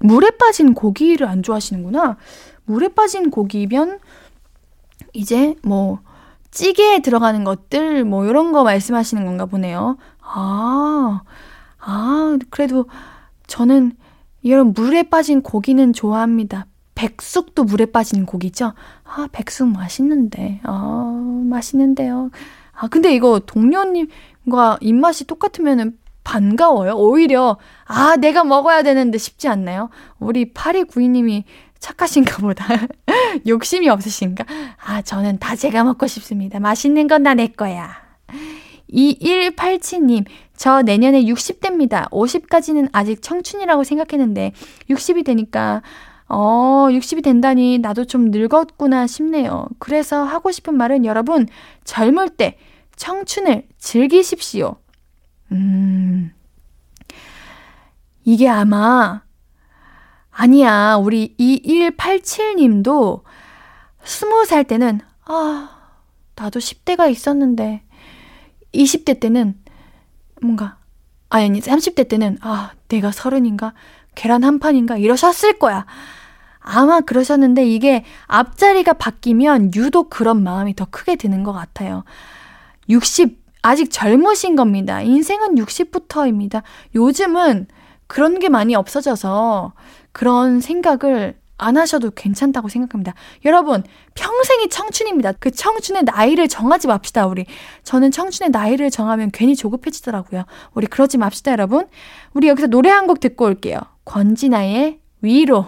[0.00, 2.16] 물에 빠진 고기를 안 좋아하시는구나.
[2.64, 3.98] 물에 빠진 고기면
[5.12, 6.00] 이제 뭐
[6.50, 9.96] 찌개에 들어가는 것들 뭐 이런 거 말씀하시는 건가 보네요.
[10.20, 11.22] 아,
[11.78, 12.86] 아, 그래도
[13.46, 13.92] 저는
[14.42, 16.66] 이런 물에 빠진 고기는 좋아합니다.
[17.02, 18.74] 백숙도 물에 빠진 고기죠?
[19.02, 20.60] 아, 백숙 맛있는데.
[20.62, 22.30] 아, 맛있는데요.
[22.72, 24.06] 아, 근데 이거 동료님,
[24.80, 26.94] 입맛이 똑같으면은 반가워요.
[26.94, 29.90] 오히려, 아, 내가 먹어야 되는데 싶지 않나요?
[30.20, 31.42] 우리 8292님이
[31.80, 32.64] 착하신가 보다.
[33.48, 34.44] 욕심이 없으신가?
[34.86, 36.60] 아, 저는 다 제가 먹고 싶습니다.
[36.60, 37.96] 맛있는 건 다 내 거야.
[38.92, 42.08] 2187님, 저 내년에 60대입니다.
[42.10, 44.52] 50까지는 아직 청춘이라고 생각했는데,
[44.88, 45.82] 60이 되니까,
[46.34, 49.66] 어, 60이 된다니 나도 좀 늙었구나 싶네요.
[49.78, 51.46] 그래서 하고 싶은 말은 여러분,
[51.84, 52.56] 젊을 때
[52.96, 54.76] 청춘을 즐기십시오.
[55.52, 56.32] 음,
[58.24, 59.20] 이게 아마,
[60.30, 60.96] 아니야.
[60.96, 63.24] 우리 2187님도
[64.02, 65.82] 20살 때는, 아,
[66.34, 67.82] 나도 10대가 있었는데,
[68.72, 69.60] 20대 때는
[70.40, 70.78] 뭔가,
[71.28, 73.74] 아니, 30대 때는, 아, 내가 서른인가?
[74.14, 74.96] 계란 한 판인가?
[74.96, 75.84] 이러셨을 거야.
[76.62, 82.04] 아마 그러셨는데 이게 앞자리가 바뀌면 유독 그런 마음이 더 크게 드는 것 같아요.
[82.88, 85.00] 60, 아직 젊으신 겁니다.
[85.02, 86.62] 인생은 60부터입니다.
[86.94, 87.66] 요즘은
[88.06, 89.72] 그런 게 많이 없어져서
[90.12, 93.14] 그런 생각을 안 하셔도 괜찮다고 생각합니다.
[93.44, 95.32] 여러분, 평생이 청춘입니다.
[95.38, 97.46] 그 청춘의 나이를 정하지 맙시다, 우리.
[97.84, 100.44] 저는 청춘의 나이를 정하면 괜히 조급해지더라고요.
[100.74, 101.86] 우리 그러지 맙시다, 여러분.
[102.34, 103.78] 우리 여기서 노래 한 곡 듣고 올게요.
[104.04, 105.66] 권진아의 위로.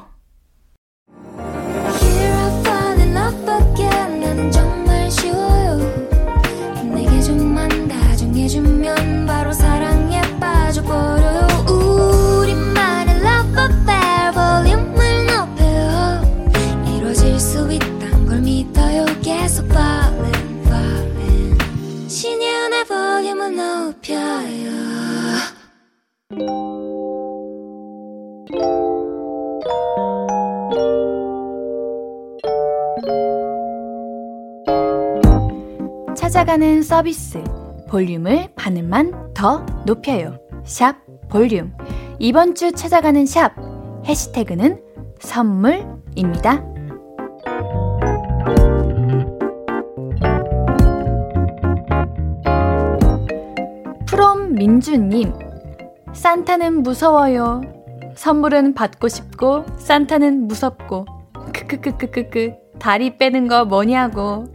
[36.16, 37.42] 찾아가는 서비스
[37.88, 40.38] 볼륨을 반음만 더 높여요.
[40.64, 40.96] 샵
[41.28, 41.72] 볼륨.
[42.18, 43.52] 이번 주 찾아가는 샵
[44.06, 44.80] 해시태그는
[45.20, 46.64] 선물입니다.
[54.06, 55.32] 프롬 민주님,
[56.14, 57.60] 산타는 무서워요.
[58.16, 61.06] 선물은 받고 싶고, 산타는 무섭고,
[61.52, 64.46] 크크크크크크, 다리 빼는 거 뭐냐고.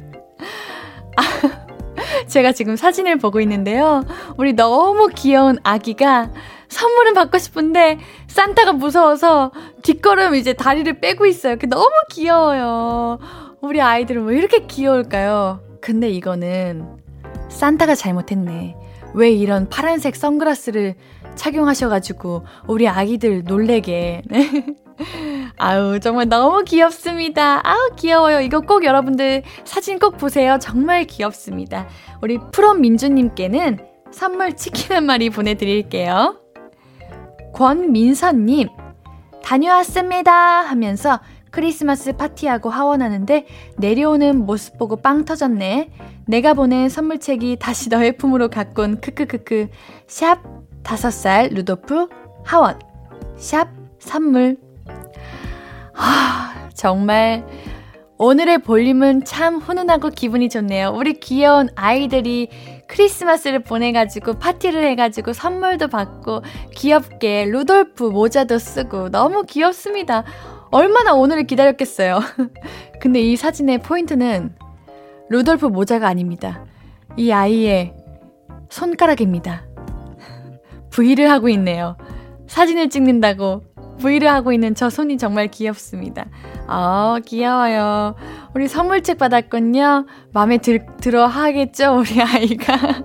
[2.27, 4.03] 제가 지금 사진을 보고 있는데요.
[4.37, 6.31] 우리 너무 귀여운 아기가
[6.69, 11.57] 선물은 받고 싶은데 산타가 무서워서 뒷걸음 이제 다리를 빼고 있어요.
[11.67, 13.19] 너무 귀여워요.
[13.61, 15.61] 우리 아이들은 왜 이렇게 귀여울까요?
[15.81, 16.97] 근데 이거는
[17.49, 18.75] 산타가 잘못했네.
[19.15, 20.95] 왜 이런 파란색 선글라스를
[21.39, 24.23] 착용하셔가지고 우리 아기들 놀래게.
[25.57, 27.65] 아우, 정말 너무 귀엽습니다.
[27.67, 28.41] 아우, 귀여워요.
[28.41, 30.57] 이거 꼭 여러분들 사진 꼭 보세요.
[30.59, 31.87] 정말 귀엽습니다.
[32.21, 33.79] 우리 프롬 민주님께는
[34.11, 36.41] 선물 치킨 한 마리 보내드릴게요.
[37.53, 38.67] 권민선님,
[39.43, 40.31] 다녀왔습니다.
[40.33, 41.19] 하면서
[41.51, 43.45] 크리스마스 파티하고 하원하는데
[43.77, 45.91] 내려오는 모습 보고 빵 터졌네.
[46.27, 49.69] 내가 보낸 선물책이 다시 너의 품으로 가꾼 크크크크
[50.07, 50.41] 샵
[50.83, 52.07] 5살 루돌프
[52.43, 52.79] 하원
[53.37, 53.67] 샵
[53.99, 54.57] 선물
[55.93, 57.45] 하, 정말
[58.17, 60.91] 오늘의 볼륨은 참 훈훈하고 기분이 좋네요.
[60.93, 62.49] 우리 귀여운 아이들이
[62.87, 66.41] 크리스마스를 보내가지고 파티를 해가지고 선물도 받고
[66.75, 70.25] 귀엽게 루돌프 모자도 쓰고 너무 귀엽습니다.
[70.69, 72.19] 얼마나 오늘을 기다렸겠어요.
[72.99, 74.53] 근데 이 사진의 포인트는
[75.29, 76.65] 루돌프 모자가 아닙니다.
[77.15, 77.93] 이 아이의
[78.69, 79.68] 손가락입니다.
[80.91, 81.97] V를 하고 있네요.
[82.47, 83.63] 사진을 찍는다고
[83.99, 86.25] V를 하고 있는 저 손이 정말 귀엽습니다.
[86.67, 88.15] 어, 귀여워요.
[88.55, 90.05] 우리 선물책 받았군요.
[90.33, 93.03] 마음에 들, 들어 하겠죠, 우리 아이가.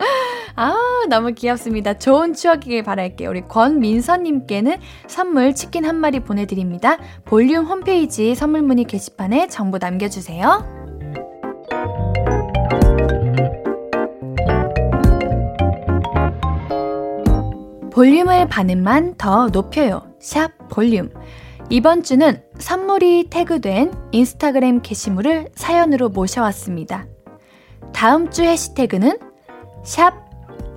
[0.56, 0.74] 아,
[1.10, 1.98] 너무 귀엽습니다.
[1.98, 3.28] 좋은 추억이길 바랄게요.
[3.28, 6.96] 우리 권민서님께는 선물 치킨 한 마리 보내드립니다.
[7.26, 10.85] 볼륨 홈페이지 선물 문의 게시판에 정보 남겨주세요.
[17.96, 20.02] 볼륨을 반음만 더 높여요.
[20.20, 21.08] 샵 볼륨.
[21.70, 27.06] 이번 주는 선물이 태그된 인스타그램 게시물을 사연으로 모셔왔습니다.
[27.94, 29.18] 다음 주 해시태그는
[29.82, 30.12] 샵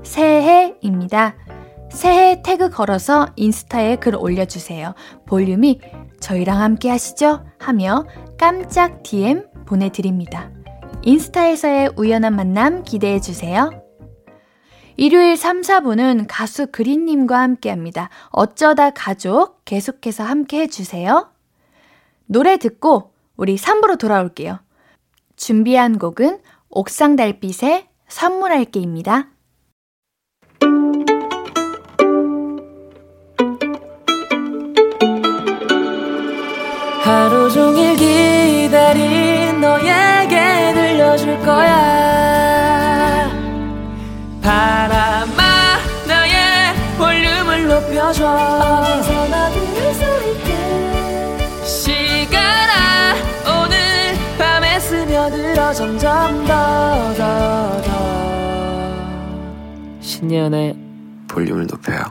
[0.02, 1.36] 새해입니다.
[1.92, 4.94] 새해 태그 걸어서 인스타에 글 올려주세요.
[5.26, 5.82] 볼륨이
[6.22, 7.44] 저희랑 함께 하시죠?
[7.60, 8.06] 하며
[8.38, 10.50] 깜짝 DM 보내드립니다.
[11.04, 13.89] 인스타에서의 우연한 만남 기대해주세요.
[15.02, 18.10] 일요일 3, 4부는 가수 그린님과 함께 합니다.
[18.32, 21.32] 어쩌다 가족 계속해서 함께 해주세요.
[22.26, 24.60] 노래 듣고 우리 3부로 돌아올게요.
[25.38, 29.30] 준비한 곡은 옥상 달빛의 선물할게입니다.
[37.06, 39.19] 하루 종일 기다리
[48.10, 50.50] 볼륨을 높여줘 어디서나 들을 수 있게
[51.66, 53.14] 시간아
[53.46, 53.78] 오늘
[54.38, 57.90] 밤에 스며들어 점점 더 더 더
[60.02, 60.76] 신예은의
[61.28, 62.02] 볼륨을 높여요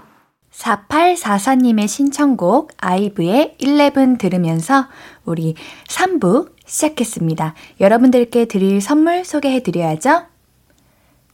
[0.53, 4.87] 4844님의 신청곡 아이브의 11 들으면서
[5.25, 5.55] 우리
[5.87, 7.55] 3부 시작했습니다.
[7.81, 10.23] 여러분들께 드릴 선물 소개해 드려야죠.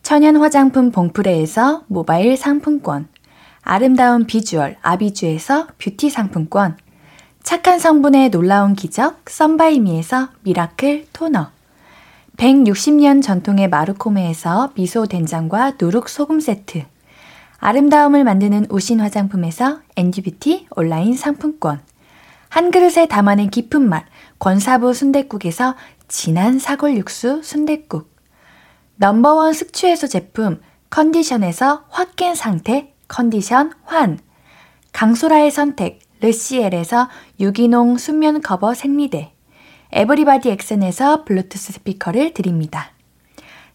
[0.02, 3.08] 천연 화장품 봉프레에서 모바일 상품권,
[3.64, 6.76] 아름다운 비주얼 아비주에서 뷰티 상품권,
[7.42, 11.48] 착한 성분의 놀라운 기적 썬바이미에서 미라클 토너,
[12.36, 16.84] 160년 전통의 마르코메에서 미소 된장과 누룩 소금 세트,
[17.58, 21.80] 아름다움을 만드는 우신 화장품에서 엔듀뷰티 온라인 상품권.
[22.50, 24.04] 한 그릇에 담아낸 깊은 맛
[24.38, 25.74] 권사부 순댓국에서
[26.06, 28.14] 진한 사골 육수 순댓국.
[28.96, 34.18] 넘버원 숙취해소 제품 컨디션에서 확 깬 상태 컨디션 환.
[34.92, 37.08] 강소라의 선택 르시엘에서
[37.40, 39.32] 유기농 순면 커버 생리대.
[39.92, 42.90] 에브리바디 엑센에서 블루투스 스피커를 드립니다.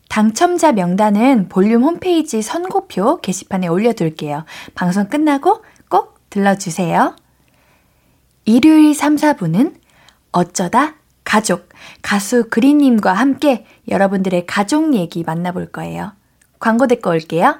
[0.10, 4.46] 당첨자 명단은 볼륨 홈페이지 선곡표 게시판에 올려둘게요.
[4.74, 7.16] 방송 끝나고 꼭 들러주세요.
[8.46, 9.76] 일요일 3, 4분은
[10.32, 11.70] 어쩌다 가족,
[12.02, 16.14] 가수 그린님과 함께 여러분들의 가족 얘기 만나볼 거예요.
[16.60, 17.60] 광고 듣고 올게요.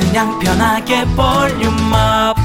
[0.00, 2.36] 그냥 편하게 볼륨업.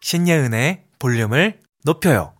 [0.00, 2.34] 신예은의 볼륨을 높여요.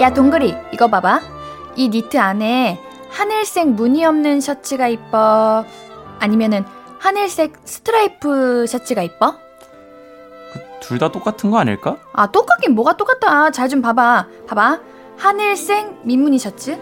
[0.00, 1.20] 야, 동그리, 이거 봐봐.
[1.76, 2.78] 이 니트 안에
[3.10, 5.64] 하늘색 무늬 없는 셔츠가 이뻐?
[6.18, 6.64] 아니면은
[6.98, 9.34] 하늘색 스트라이프 셔츠가 이뻐?
[10.80, 11.96] 둘 다 똑같은 거 아닐까?
[12.12, 13.50] 아, 똑같긴 뭐가 똑같아.
[13.50, 14.26] 잘좀 봐봐.
[14.46, 14.78] 봐봐.
[15.18, 16.78] 하늘색 민무늬 셔츠.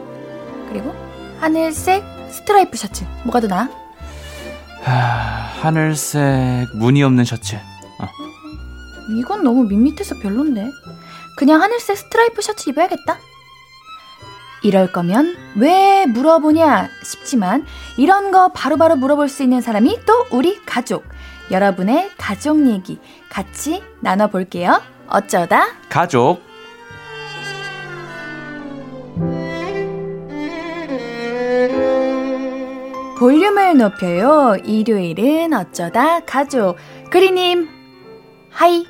[0.68, 0.94] 그리고
[1.40, 3.05] 하늘색 스트라이프 셔츠.
[3.25, 3.68] 뭐가 더 나아?
[4.83, 4.92] 하,
[5.62, 7.57] 하늘색 무늬 없는 셔츠.
[7.57, 8.09] 어.
[9.18, 10.70] 이건 너무 밋밋해서 별론데.
[11.37, 13.18] 그냥 하늘색 스트라이프 셔츠 입어야겠다.
[14.62, 17.66] 이럴 거면 왜 물어보냐 싶지만
[17.99, 21.05] 이런 거 바로바로 물어볼 수 있는 사람이 또 우리 가족.
[21.51, 24.81] 여러분의 가족 얘기 같이 나눠볼게요.
[25.09, 26.54] 어쩌다 가족.
[33.25, 34.55] 볼륨을 높여요.
[34.67, 36.77] 일요일은 어쩌다 가족.
[37.09, 37.67] 그리님,
[38.51, 38.85] hi.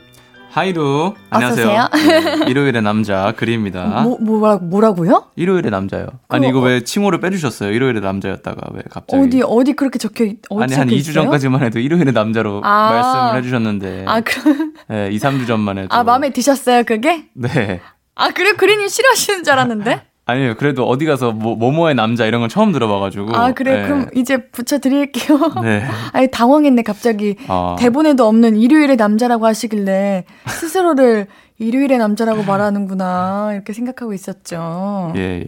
[0.50, 1.14] 하이루.
[1.30, 1.88] 안녕하세요.
[1.92, 4.02] 네, 일요일의 남자 그리입니다.
[4.02, 5.26] 뭐, 뭐라, 뭐라고요?
[5.36, 6.08] 일요일의 남자요.
[6.28, 7.70] 아니 이거 왜 칭호를 빼주셨어요?
[7.70, 9.22] 일요일의 남자였다가 왜 갑자기?
[9.22, 11.14] 어디, 어디 그렇게 적혀, 있- 어디 아니 한 적혀 2주 있어요?
[11.14, 12.90] 전까지만 해도 일요일의 남자로 아.
[12.90, 14.04] 말씀을 해주셨는데.
[14.08, 15.94] 아, 그, 네, 2, 3주 전만 해도.
[15.94, 17.26] 아, 마음에 드셨어요, 그게?
[17.34, 17.80] 네.
[18.16, 18.54] 아, 그래?
[18.54, 20.02] 그리님 싫어하시는 줄 알았는데?
[20.26, 23.36] 아니요, 그래도 어디 가서 뭐, 뭐뭐의 남자 이런 건 처음 들어봐가지고.
[23.36, 23.76] 아, 그래?
[23.76, 23.82] 네.
[23.82, 25.38] 그럼 이제 붙여드릴게요.
[25.62, 25.82] 네.
[26.12, 27.36] 아니, 당황했네, 갑자기.
[27.48, 27.76] 어.
[27.78, 31.26] 대본에도 없는 일요일의 남자라고 하시길래 스스로를
[31.58, 35.12] 일요일의 남자라고 말하는구나, 이렇게 생각하고 있었죠.
[35.16, 35.46] 예, 예.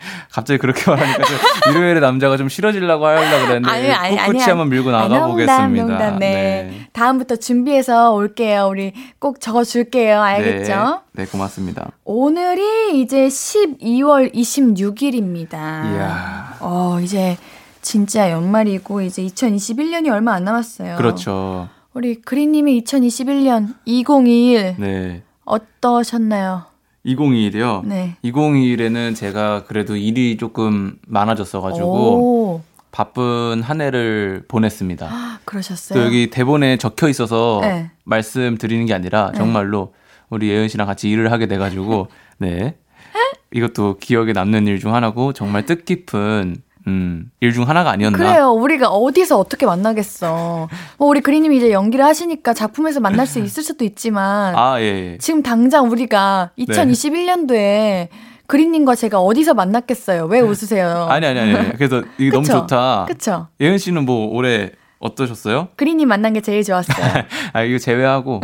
[0.30, 1.38] 갑자기 그렇게 말하니까 좀
[1.70, 5.84] 일요일에 남자가 좀 싫어지려고 하려고 그랬는데 아니, 아니, 꿋꿋이 아니, 한번 밀고 나가 보겠습니다.
[5.84, 6.88] 농담, 네.
[6.92, 8.68] 다음부터 준비해서 올게요.
[8.70, 10.20] 우리 꼭 적어 줄게요.
[10.20, 11.00] 알겠죠?
[11.12, 11.90] 네, 네, 고맙습니다.
[12.04, 15.52] 오늘이 이제 12월 26일입니다.
[15.52, 16.56] 이야.
[16.60, 17.36] 어, 이제
[17.82, 20.96] 진짜 연말이고 이제 2021년이 얼마 안 남았어요.
[20.96, 21.68] 그렇죠.
[21.94, 25.22] 우리 그린님이 2021년 2021 네.
[25.44, 26.66] 어떠셨나요?
[27.08, 27.84] 2021이요.
[27.86, 28.16] 네.
[28.24, 35.08] 2021에는 제가 그래도 일이 조금 많아졌어가지고 오, 바쁜 한 해를 보냈습니다.
[35.44, 35.98] 그러셨어요?
[35.98, 37.90] 또 여기 대본에 적혀 있어서 네.
[38.04, 39.94] 말씀드리는 게 아니라 정말로
[40.30, 42.76] 우리 예은 씨랑 같이 일을 하게 돼가지고 네
[43.52, 46.56] 이것도 기억에 남는 일 중 하나고 정말 뜻깊은
[46.88, 48.16] 음, 일 중 하나가 아니었나.
[48.16, 48.50] 그래요.
[48.52, 50.68] 우리가 어디서 어떻게 만나겠어.
[50.98, 54.84] 뭐 우리 그린님이 이제 연기를 하시니까 작품에서 만날 수 있을 수도 있지만 아 예.
[55.12, 55.18] 예.
[55.18, 58.08] 지금 당장 우리가 2021년도에
[58.46, 60.24] 그린님과 제가 어디서 만났겠어요?
[60.26, 61.06] 왜 웃으세요?
[61.10, 61.52] 아니 아니 아니.
[61.76, 62.44] 그래서 이게 너무?
[62.46, 63.04] 좋다.
[63.06, 63.48] 그쵸?
[63.60, 64.70] 예은 씨는 뭐 올해
[65.00, 65.68] 어떠셨어요?
[65.76, 67.24] 그린님 만난 게 제일 좋았어요.
[67.52, 68.40] 아 이거 제외하고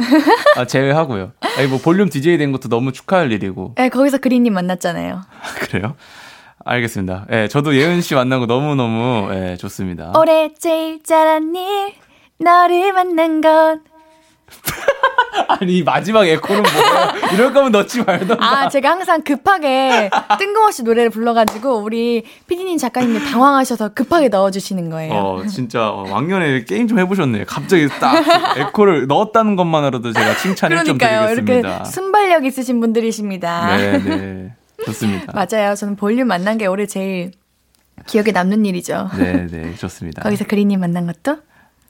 [0.56, 1.32] 아 제외하고요.
[1.58, 5.22] 아니 뭐 볼륨 DJ 된 것도 너무 축하할 일이고 네, 거기서 그린님 만났잖아요.
[5.60, 5.96] 그래요?
[6.64, 7.26] 알겠습니다.
[7.30, 10.12] 예, 저도 예은 씨 만난 거 너무 너무 예, 좋습니다.
[10.18, 11.92] 올해 제일 잘한 일,
[12.38, 13.82] 너를 만난 건.
[15.48, 17.32] 아니 마지막 에코는 뭐예요?
[17.34, 18.44] 이럴 거면 넣지 말던가.
[18.44, 25.12] 아, 제가 항상 급하게 뜬금없이 노래를 불러가지고 우리 피디님 작가님이 당황하셔서 급하게 넣어주시는 거예요.
[25.12, 27.44] 어, 진짜 어, 왕년에 게임 좀 해보셨네요.
[27.46, 28.22] 갑자기 딱
[28.58, 31.22] 에코를 넣었다는 것만으로도 제가 칭찬 1점 그러니까요.
[31.32, 31.84] 이렇게 드리겠습니다.
[31.84, 33.76] 순발력 있으신 분들이십니다.
[33.76, 34.52] 네, 네.
[34.84, 35.32] 좋습니다.
[35.34, 35.74] 맞아요.
[35.74, 37.32] 저는 볼륨 만난 게 올해 제일
[38.06, 39.10] 기억에 남는 일이죠.
[39.16, 40.22] 네, 네, 좋습니다.
[40.24, 41.38] 거기서 그린님 만난 것도?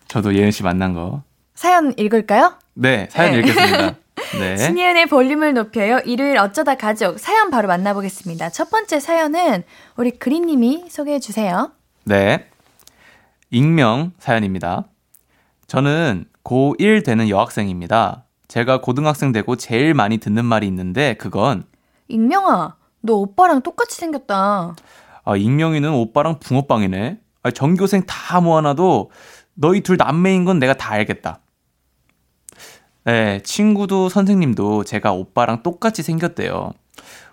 [0.08, 1.22] 저도 예은 씨 만난 거.
[1.54, 2.58] 사연 읽을까요?
[2.74, 3.38] 네, 사연 네.
[3.38, 3.96] 읽겠습니다.
[4.38, 4.56] 네.
[4.58, 6.00] 신예은의 볼륨을 높여요.
[6.04, 8.50] 일요일 어쩌다 가족 사연 바로 만나보겠습니다.
[8.50, 9.62] 첫 번째 사연은
[9.96, 11.72] 우리 그린님이 소개해 주세요.
[12.04, 12.48] 네.
[13.50, 14.84] 익명 사연입니다.
[15.66, 18.24] 저는 고1 되는 여학생입니다.
[18.48, 21.64] 제가 고등학생 되고 제일 많이 듣는 말이 있는데 그건
[22.08, 24.76] 익명아, 너 오빠랑 똑같이 생겼다.
[25.24, 27.18] 아, 익명이는 오빠랑 붕어빵이네.
[27.42, 29.10] 아, 전교생 다 모아놔도
[29.54, 31.40] 너희 둘 남매인 건 내가 다 알겠다.
[33.04, 36.72] 네, 친구도 선생님도 제가 오빠랑 똑같이 생겼대요.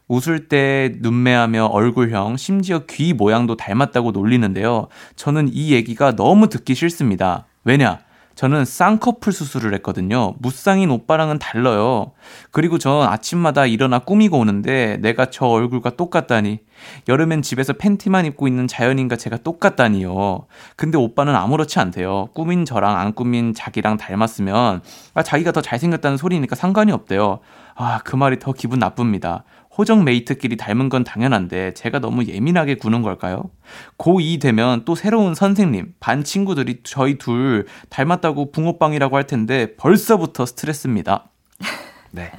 [0.08, 4.90] 웃을 때 눈매하며 얼굴형, 심지어 귀 모양도 닮았다고 놀리는데요.
[5.16, 7.46] 저는 이 얘기가 너무 듣기 싫습니다.
[7.64, 8.00] 왜냐?
[8.36, 10.36] 저는 쌍꺼풀 수술을 했거든요.
[10.40, 12.12] 무쌍인 오빠랑은 달라요.
[12.52, 16.60] 그리고 전 아침마다 일어나 꾸미고 오는데 내가 저 얼굴과 똑같다니.
[17.08, 20.46] 여름엔 집에서 팬티만 입고 있는 자연인과 제가 똑같다니요.
[20.76, 22.30] 근데 오빠는 아무렇지 않대요.
[22.34, 24.82] 꾸민 저랑 안 꾸민 자기랑 닮았으면
[25.14, 27.40] 아, 자기가 더 잘생겼다는 소리니까 상관이 없대요.
[27.76, 29.44] 아, 그 말이 더 기분 나쁩니다.
[29.78, 33.50] 호정 메이트끼리 닮은 건 당연한데 제가 너무 예민하게 구는 걸까요?
[33.98, 41.30] 고2 되면 또 새로운 선생님, 반 친구들이 저희 둘 닮았다고 붕어빵이라고 할 텐데 벌써부터 스트레스입니다.
[42.12, 42.32] 네.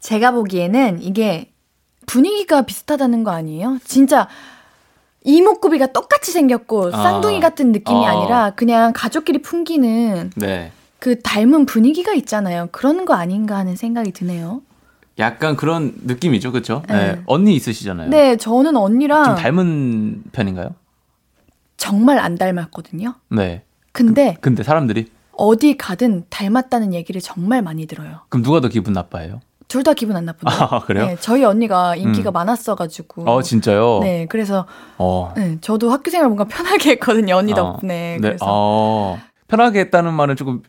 [0.00, 1.52] 제가 보기에는 이게
[2.06, 3.78] 분위기가 비슷하다는 거 아니에요?
[3.84, 4.28] 진짜
[5.24, 7.02] 이목구비가 똑같이 생겼고 아.
[7.02, 8.04] 쌍둥이 같은 느낌이 어.
[8.04, 10.72] 아니라 그냥 가족끼리 풍기는 네.
[10.98, 12.68] 그 닮은 분위기가 있잖아요.
[12.72, 14.62] 그런 거 아닌가 하는 생각이 드네요.
[15.18, 16.82] 약간 그런 느낌이죠, 그렇죠?
[16.88, 16.94] 네.
[16.94, 17.22] 네.
[17.26, 18.10] 언니 있으시잖아요.
[18.10, 20.74] 네, 저는 언니랑 좀 닮은 편인가요?
[21.76, 23.14] 정말 안 닮았거든요.
[23.30, 23.62] 네.
[23.92, 28.20] 근데 근데 사람들이 어디 가든 닮았다는 얘기를 정말 많이 들어요.
[28.28, 29.40] 그럼 누가 더 기분 나빠해요?
[29.66, 30.58] 둘 다 기분 안 나쁜데요.
[30.70, 31.06] 아, 그래요?
[31.06, 32.32] 네, 저희 언니가 인기가 음.
[32.32, 33.30] 많았어가지고.
[33.30, 34.00] 어, 진짜요?
[34.02, 35.32] 네, 그래서 어.
[35.36, 37.36] 네, 저도 학교 생활 뭔가 편하게 했거든요.
[37.36, 37.56] 언니 어.
[37.56, 38.14] 덕분에.
[38.14, 38.18] 네.
[38.20, 39.18] 그래서 어.
[39.46, 40.62] 편하게 했다는 말은 조금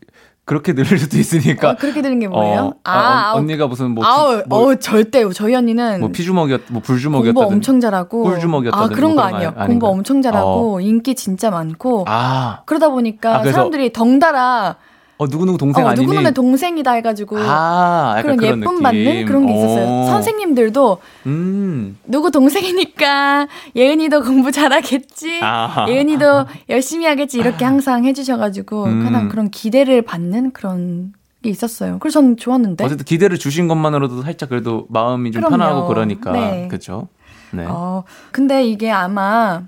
[0.49, 1.69] 그렇게 들릴 수도 있으니까.
[1.69, 2.61] 어, 그렇게 되는 게 뭐예요?
[2.61, 5.31] 어, 아, 언, 언니가 무슨 뭐, 피- 아우, 뭐, 어우, 절대요.
[5.31, 7.35] 저희 언니는 뭐 피주먹이었, 뭐 불주먹이었다든.
[7.35, 8.23] 공부 엄청 잘하고.
[8.23, 9.49] 꿀주먹이었다든 아, 뭐 그런 거 그런 거 아니에요.
[9.49, 9.67] 아닌가요?
[9.67, 12.05] 공부 엄청 잘하고, 인기 진짜 많고.
[12.07, 14.77] 아, 그러다 보니까 아, 사람들이 덩달아,
[15.21, 16.07] 어 누구 누구 동생 어, 아니니?
[16.07, 17.37] 누구는 동생이다 해가지고.
[17.39, 18.83] 아, 그런 그런 예쁨 느낌.
[18.83, 19.85] 받는 그런 게 있었어요.
[19.85, 20.05] 어.
[20.05, 21.97] 선생님들도 음.
[22.05, 25.41] 누구 동생이니까 예은이도 공부 잘하겠지.
[25.43, 25.85] 아.
[25.89, 27.37] 예은이도 열심히 하겠지.
[27.37, 29.03] 이렇게 항상 해주셔가지고 음.
[29.03, 31.11] 그냥 그런 기대를 받는 그런
[31.43, 31.99] 게 있었어요.
[31.99, 32.85] 그래서 저는 좋았는데.
[32.85, 35.57] 어쨌든 기대를 주신 것만으로도 살짝 그래도 마음이 좀 그럼요.
[35.57, 36.31] 편하고 그러니까.
[36.31, 36.67] 네.
[36.69, 37.09] 그렇죠?
[37.51, 37.65] 네.
[37.67, 39.63] 어, 근데 이게 아마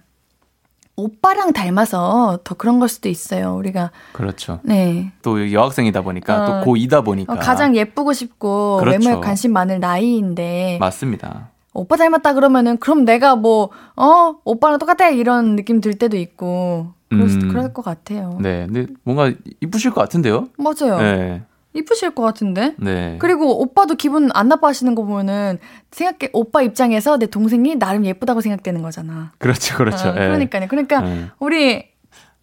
[0.96, 3.56] 오빠랑 닮아서 더 그런 걸 수도 있어요.
[3.56, 4.60] 우리가 그렇죠.
[4.64, 9.00] 네 또 여학생이다 보니까 어, 또 고2다 보니까 어, 가장 예쁘고 싶고 그렇죠.
[9.10, 11.50] 외모에 관심 많을 나이인데 맞습니다.
[11.74, 17.30] 오빠 닮았다 그러면은 그럼 내가 뭐 어 오빠랑 똑같아 이런 느낌 들 때도 있고 그럴,
[17.30, 17.50] 수- 음.
[17.50, 18.38] 그럴 것 같아요.
[18.42, 18.66] 네.
[18.68, 20.48] 근데 뭔가 이쁘실 것 같은데요?
[20.58, 20.98] 맞아요.
[21.00, 21.42] 네.
[21.74, 22.76] 이쁘실 것 같은데.
[22.78, 23.16] 네.
[23.20, 25.58] 그리고 오빠도 기분 안 나빠하시는 거 보면은
[25.92, 29.32] 생각해 오빠 입장에서 내 동생이 나름 예쁘다고 생각되는 거잖아.
[29.38, 29.78] 그렇죠.
[29.78, 30.10] 그렇죠.
[30.10, 30.28] 어, 예.
[30.28, 30.68] 그러니까요.
[30.68, 31.28] 그러니까 네.
[31.40, 31.86] 우리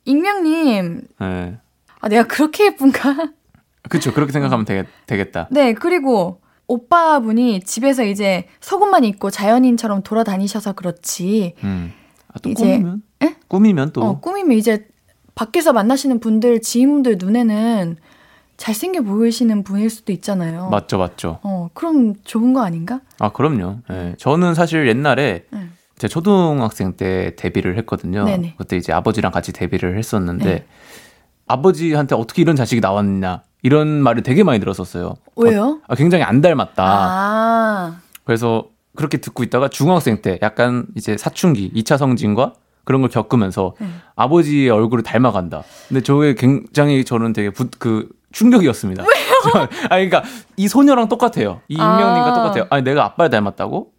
[0.05, 1.59] 익명님 네.
[2.01, 3.33] 아 내가 그렇게 예쁜가?
[3.91, 4.13] 그렇죠.
[4.13, 5.49] 그렇게 생각하면 되겠, 되겠다.
[5.51, 11.55] 네 그리고 오빠분이 집에서 이제 속옷만 입고 자연인처럼 돌아다니셔서 그렇지.
[11.65, 11.93] 음.
[12.29, 13.03] 아, 또 이제- 꾸미면?
[13.23, 13.35] 에?
[13.49, 14.87] 꾸미면 또 어, 꾸미면 이제
[15.35, 17.97] 밖에서 만나시는 분들 지인분들 눈에는
[18.59, 20.69] 잘생겨 보이시는 분일 수도 있잖아요.
[20.69, 21.39] 맞죠, 맞죠.
[21.43, 23.01] 어 그럼 좋은 거 아닌가?
[23.19, 23.79] 아, 그럼요.
[23.91, 24.15] 예.
[24.19, 25.71] 저는 사실 옛날에 응.
[25.97, 28.25] 제가 초등학생 때 데뷔를 했거든요.
[28.25, 28.55] 네네.
[28.59, 30.67] 그때 이제 아버지랑 같이 데뷔를 했었는데 네.
[31.47, 35.15] 아버지한테 어떻게 이런 자식이 나왔냐 이런 말을 되게 많이 들었었어요.
[35.37, 35.81] 왜요?
[35.87, 36.85] 아, 굉장히 안 닮았다.
[36.85, 42.55] 아, 그래서 그렇게 듣고 있다가 중학생 때 약간 이제 사춘기, 2차 성징과
[42.85, 44.01] 그런 걸 겪으면서 음.
[44.17, 45.63] 아버지의 얼굴을 닮아간다.
[45.89, 49.03] 근데 저게 굉장히 저는 되게 부, 그 충격이었습니다.
[49.03, 49.69] 왜요?
[49.91, 50.23] 아 그러니까
[50.57, 51.61] 이 소녀랑 똑같아요.
[51.69, 52.35] 이 익명님과 아.
[52.35, 52.67] 똑같아요.
[52.71, 53.93] 아니 내가 아빠를 닮았다고?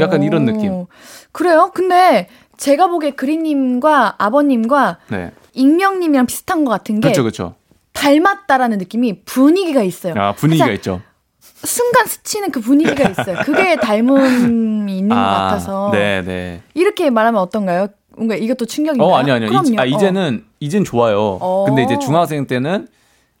[0.00, 0.72] 약간 이런 느낌.
[0.72, 0.86] 어,
[1.32, 1.70] 그래요?
[1.74, 5.30] 근데 제가 보기에 그리님과 아버님과 네.
[5.52, 7.54] 익명님이랑 비슷한 것 같은 게 그렇죠, 그렇죠.
[7.92, 10.14] 닮았다라는 느낌이 분위기가 있어요.
[10.16, 11.02] 아, 분위기가 있죠.
[11.40, 13.36] 순간 스치는 그 분위기가 있어요.
[13.44, 16.62] 그게 닮음이 있는 것 같아서 네, 네.
[16.72, 17.88] 이렇게 말하면 어떤가요?
[18.16, 19.06] 뭔가 이것도 충격인가요?
[19.06, 19.50] 어, 아니 아니요.
[19.50, 19.68] 그럼요.
[19.68, 21.38] 이제, 아, 이제는 이젠 좋아요.
[21.40, 21.64] 어.
[21.66, 22.88] 근데 이제 중학생 때는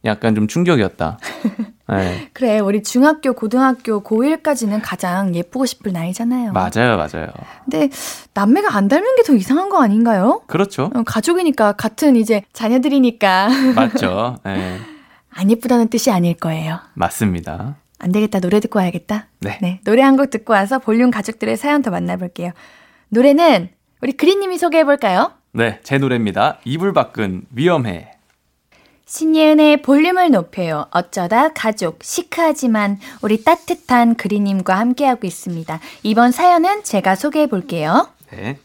[0.04, 1.18] 약간 좀 충격이었다.
[1.88, 2.30] 네.
[2.32, 6.52] 그래, 우리 중학교, 고등학교, 고1까지는 가장 예쁘고 싶을 나이잖아요.
[6.52, 7.28] 맞아요, 맞아요.
[7.64, 7.88] 근데
[8.34, 10.42] 남매가 안 닮는 게 더 이상한 거 아닌가요?
[10.46, 10.90] 그렇죠.
[10.94, 14.36] 어, 가족이니까 같은 이제 자녀들이니까 맞죠.
[14.44, 14.78] 네.
[15.30, 16.78] 안 예쁘다는 뜻이 아닐 거예요.
[16.94, 17.76] 맞습니다.
[17.98, 18.40] 안 되겠다.
[18.40, 19.26] 노래 듣고 와야겠다.
[19.40, 19.80] 네.
[19.84, 22.52] 노래 한 곡 듣고 와서 볼륨 가족들의 사연 더 만나볼게요.
[23.08, 23.68] 노래는
[24.02, 25.32] 우리 그리님이 소개해볼까요?
[25.52, 26.58] 네, 제 노래입니다.
[26.64, 28.10] 이불 밖은 위험해.
[29.06, 30.86] 신예은의 볼륨을 높여요.
[30.90, 35.78] 어쩌다 가족, 시크하지만 우리 따뜻한 그리님과 함께하고 있습니다.
[36.02, 38.08] 이번 사연은 제가 소개해 볼게요.
[38.30, 38.58] 네.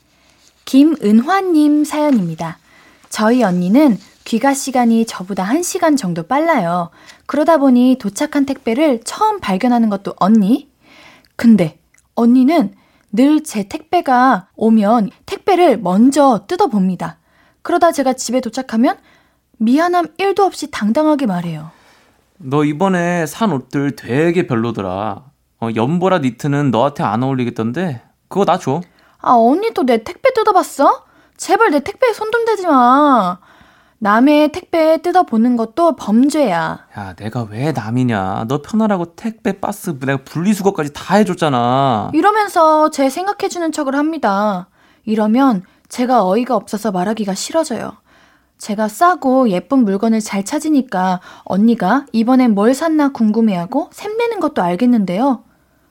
[0.66, 2.58] 김은화님 사연입니다.
[3.10, 6.90] 저희 언니는 귀가 시간이 저보다 1시간 정도 빨라요.
[7.26, 10.70] 그러다 보니 도착한 택배를 처음 발견하는 것도 언니?
[11.36, 11.80] 근데
[12.16, 12.76] 언니는
[13.12, 17.18] 늘 제 택배가 오면 택배를 먼저 뜯어봅니다.
[17.64, 18.98] 그러다 제가 집에 도착하면
[19.64, 21.72] 미안함 1도 없이 당당하게 말해요.
[22.38, 25.24] 너 이번에 산 옷들 되게 별로더라.
[25.62, 28.02] 어, 연보라 니트는 너한테 안 어울리겠던데?
[28.30, 28.82] 그거 나 줘.
[29.22, 31.04] 아, 언니도 내 택배 뜯어봤어?
[31.36, 33.38] 제발 내 택배에 손 좀 대지 마.
[34.02, 36.86] 남의 택배 뜯어보는 것도 범죄야.
[36.98, 38.46] 야, 내가 왜 남이냐.
[38.48, 42.12] 너 편하라고 택배, 박스, 내가 분리수거까지 다 해줬잖아.
[42.14, 44.70] 이러면서 제 생각해주는 척을 합니다.
[45.04, 47.98] 이러면 제가 어이가 없어서 말하기가 싫어져요.
[48.60, 55.44] 제가 싸고 예쁜 물건을 잘 찾으니까 언니가 이번엔 뭘 샀나 궁금해하고 샘내는 것도 알겠는데요.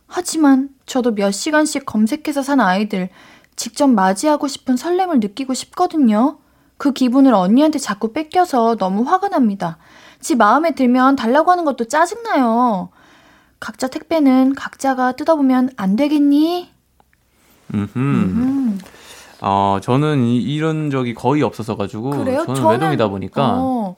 [0.06, 3.08] 하지만 저도 몇 시간씩 검색해서 산 아이들
[3.56, 6.38] 직접 맞이하고 싶은 설렘을 느끼고 싶거든요.
[6.76, 9.78] 그 기분을 언니한테 자꾸 뺏겨서 너무 화가 납니다.
[10.20, 12.90] 지 마음에 들면 달라고 하는 것도 짜증나요.
[13.60, 16.68] 각자 택배는 각자가 뜯어보면 안 되겠니?
[17.74, 17.98] 음흠.
[17.98, 18.78] 음.
[19.40, 22.10] 어, 저는 이, 이런 적이 거의 없어서 가지고.
[22.10, 22.44] 그래요?
[22.46, 23.54] 저는, 외동이다 보니까.
[23.58, 23.96] 어,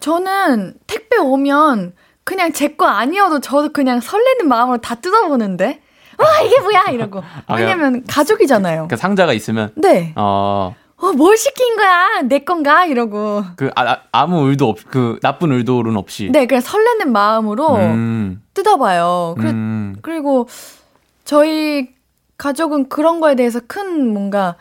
[0.00, 1.94] 저는 택배 오면
[2.24, 5.80] 그냥 제 거 아니어도 저도 그냥 설레는 마음으로 다 뜯어보는데.
[6.18, 6.84] 와, 이게 뭐야!
[6.92, 7.22] 이러고.
[7.46, 8.74] 아, 왜냐면 가족이잖아요.
[8.76, 10.12] 그러니까 상자가 있으면, 네.
[10.16, 12.22] 어, 어, 뭘 시킨 거야?
[12.22, 12.84] 내 건가?
[12.86, 13.44] 이러고.
[13.56, 16.28] 그, 아, 아, 무 의도 없, 그, 나쁜 의도는 없이.
[16.32, 19.34] 네, 그냥 설레는 마음으로 음, 뜯어봐요.
[19.38, 20.48] 그래, 음, 그리고
[21.24, 21.88] 저희
[22.36, 24.56] 가족은 그런 거에 대해서 큰 뭔가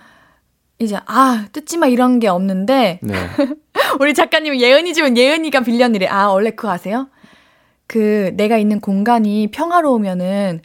[0.79, 3.13] 이제 아 뜯지 마 이런 게 없는데 네.
[3.99, 6.07] 우리 작가님 예은이 집은 예은이가 빌려니래.
[6.07, 7.07] 아 원래 그거 아세요?
[7.87, 10.61] 그 내가 있는 공간이 평화로우면은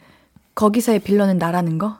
[0.55, 1.99] 거기서의 빌런은 나라는 거.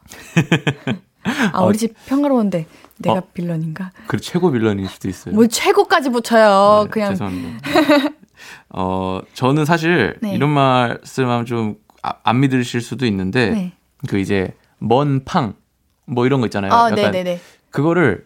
[1.54, 2.66] 아 우리 집 평화로운데
[2.98, 3.24] 내가 어.
[3.34, 3.92] 빌런인가?
[4.08, 5.36] 그 최고 빌런일 수도 있어요.
[5.36, 6.84] 뭘 최고까지 붙여요.
[6.86, 7.70] 네, 그냥 죄송합니다.
[8.70, 10.34] 어, 저는 사실 네.
[10.34, 13.72] 이런 말씀하면 좀 안 믿으실 수도 있는데 네.
[14.08, 15.54] 그 이제 먼 팡
[16.06, 16.72] 뭐 이런 거 있잖아요.
[16.74, 17.40] 아 약간 네네네.
[17.70, 18.26] 그거를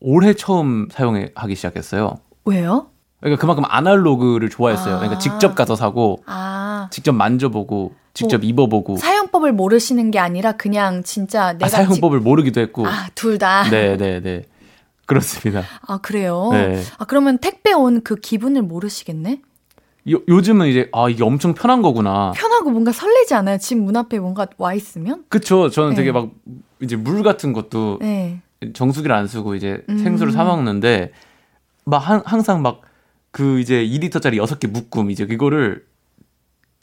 [0.00, 2.18] 올해 처음 사용하기 시작했어요.
[2.44, 2.90] 왜요?
[3.20, 4.94] 그러니까 그만큼 아날로그를 좋아했어요.
[4.96, 4.98] 아.
[4.98, 11.52] 그러니까 직접 가서 사고 아 직접 만져보고 직접 입어보고 사용법을 모르시는 게 아니라 그냥 진짜
[11.52, 12.86] 내가 아, 사용법을 모르기도 했고.
[12.86, 13.68] 아 둘 다.
[13.70, 14.42] 네, 네, 네.
[15.06, 15.62] 그렇습니다.
[15.86, 16.48] 아 그래요?
[16.52, 16.82] 네.
[16.98, 19.40] 아 그러면 택배 온 그 기분을 모르시겠네?
[20.10, 22.32] 요, 요즘은 이제 아 이게 엄청 편한 거구나.
[22.34, 23.58] 편하고 뭔가 설레지 않아요?
[23.58, 25.24] 집 문 앞에 뭔가 와 있으면?
[25.28, 25.68] 그쵸.
[25.68, 26.12] 저는 되게 네.
[26.12, 26.30] 막
[26.80, 28.40] 이제 물 같은 것도 네.
[28.72, 29.98] 정수기를 안 쓰고 이제 음.
[29.98, 31.12] 생수를 사 먹는데
[31.84, 32.80] 막 한- 항상 막
[33.32, 35.84] 그 이제 2리터짜리 6개 묶음 이제 그거를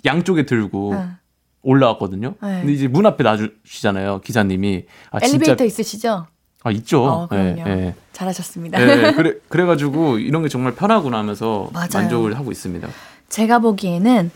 [0.06, 1.18] 양쪽에 들고 아,
[1.62, 2.36] 올라왔거든요.
[2.42, 2.60] 네.
[2.62, 4.22] 근데 이제 문 앞에 놔주시잖아요.
[4.22, 4.86] 기사님이.
[5.12, 6.28] 아 엘리베이터 진짜 있으시죠?
[6.68, 7.04] 아 있죠.
[7.04, 7.64] 어, 그럼요.
[7.66, 7.96] 예, 예.
[8.14, 8.82] 잘하셨습니다.
[8.82, 11.88] 예, 그래 그래 가지고 이런 게 정말 편하구나 하면서 맞아요.
[11.94, 12.88] 만족을 하고 있습니다.
[13.30, 14.32] 제가 보기에는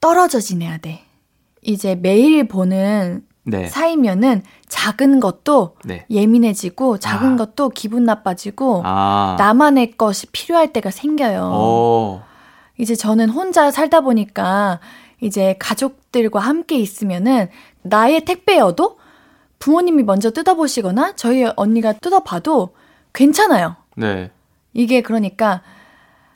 [0.00, 1.02] 떨어져 지내야 돼.
[1.62, 3.68] 이제 매일 보는 네.
[3.68, 6.06] 사이면은 작은 것도 네.
[6.10, 7.36] 예민해지고 작은 아.
[7.36, 9.36] 것도 기분 나빠지고 아.
[9.38, 11.50] 나만의 것이 필요할 때가 생겨요.
[11.52, 12.24] 어.
[12.78, 14.80] 이제 저는 혼자 살다 보니까
[15.20, 17.48] 이제 가족들과 함께 있으면은
[17.82, 18.98] 나의 택배여도
[19.64, 22.74] 부모님이 먼저 뜯어보시거나 저희 언니가 뜯어봐도
[23.14, 23.76] 괜찮아요.
[23.96, 24.30] 네.
[24.74, 25.62] 이게 그러니까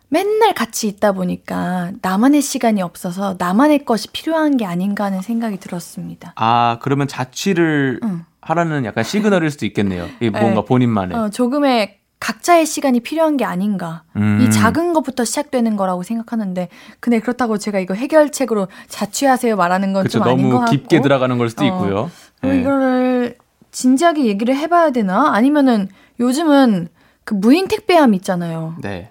[0.08, 6.32] 맨날 같이 있다 보니까 나만의 시간이 없어서 나만의 것이 필요한 게 아닌가 하는 생각이 들었습니다.
[6.36, 8.24] 아, 그러면 자취를 응.
[8.40, 10.08] 하라는 약간 시그널일 수도 있겠네요.
[10.20, 10.64] 이 뭔가 네.
[10.64, 11.18] 본인만의.
[11.18, 14.02] 어, 조금의 각자의 시간이 필요한 게 아닌가.
[14.16, 14.40] 음.
[14.40, 16.68] 이 작은 것부터 시작되는 거라고 생각하는데,
[17.00, 20.70] 근데 그렇다고 제가 이거 해결책으로 자취하세요 말하는 건 좀 아닌 것 너무 같고.
[20.72, 21.66] 깊게 들어가는 걸 수도 어.
[21.66, 22.10] 있고요.
[22.44, 22.60] 예.
[22.60, 23.36] 이거를
[23.70, 25.32] 진지하게 얘기를 해봐야 되나?
[25.34, 25.88] 아니면은
[26.20, 26.88] 요즘은
[27.24, 28.74] 그 무인 택배함 있잖아요.
[28.80, 29.10] 네.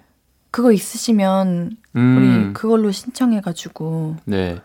[0.50, 2.50] 그거 있으시면 우리 음.
[2.54, 4.58] 그걸로 신청해가지고 네.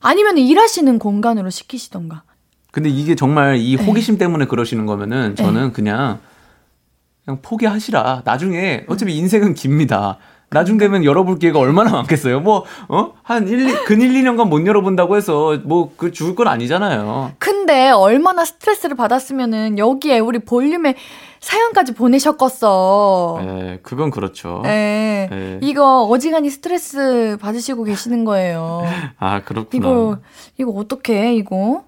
[0.00, 2.22] 아니면 일하시는 공간으로 시키시던가.
[2.70, 3.84] 근데 이게 정말 이 네.
[3.84, 6.18] 호기심 때문에 그러시는 거면은 저는 그냥
[7.26, 8.22] 그냥 포기하시라.
[8.24, 10.18] 나중에 어차피 인생은 깁니다.
[10.48, 12.38] 나중 되면 열어볼 기회가 얼마나 많겠어요.
[12.38, 13.14] 뭐, 어?
[13.24, 17.32] 한 1, 근 1, 2년간 못 열어본다고 해서 뭐, 그 죽을 건 아니잖아요.
[17.38, 20.94] 근데 얼마나 스트레스를 받았으면은 여기에 우리 볼륨에
[21.40, 23.40] 사연까지 보내셨겠어.
[23.42, 24.62] 예, 그건 그렇죠.
[24.66, 25.28] 예.
[25.28, 25.58] 네.
[25.62, 28.84] 이거 어지간히 스트레스 받으시고 계시는 거예요.
[29.18, 29.76] 아, 그렇구나.
[29.76, 30.18] 이거
[30.58, 31.82] 이거 어떻게 이거?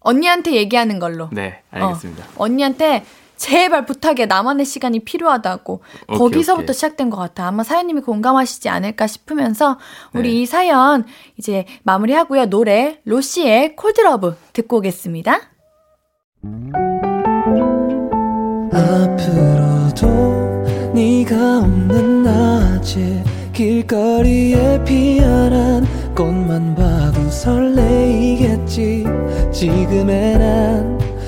[0.00, 1.28] 언니한테 얘기하는 걸로.
[1.32, 2.24] 네, 알겠습니다.
[2.36, 3.04] 언니한테
[3.38, 4.26] 제발 부탁해.
[4.26, 5.80] 나만의 시간이 필요하다고.
[6.08, 6.74] 오케이, 거기서부터 오케이.
[6.74, 9.78] 시작된 것 같아 아마 사연님이 공감하시지 않을까 싶으면서
[10.12, 10.34] 우리 네.
[10.40, 11.06] 이 사연
[11.38, 12.46] 이제 마무리하고요.
[12.46, 15.40] 노래 로시의 콜드러브 듣고 오겠습니다.
[18.72, 20.08] 앞으로도
[20.94, 29.04] 네가 없는 낮에 길거리에 피어난 꽃만 봐도 설레이겠지.
[29.52, 30.97] 지금의 난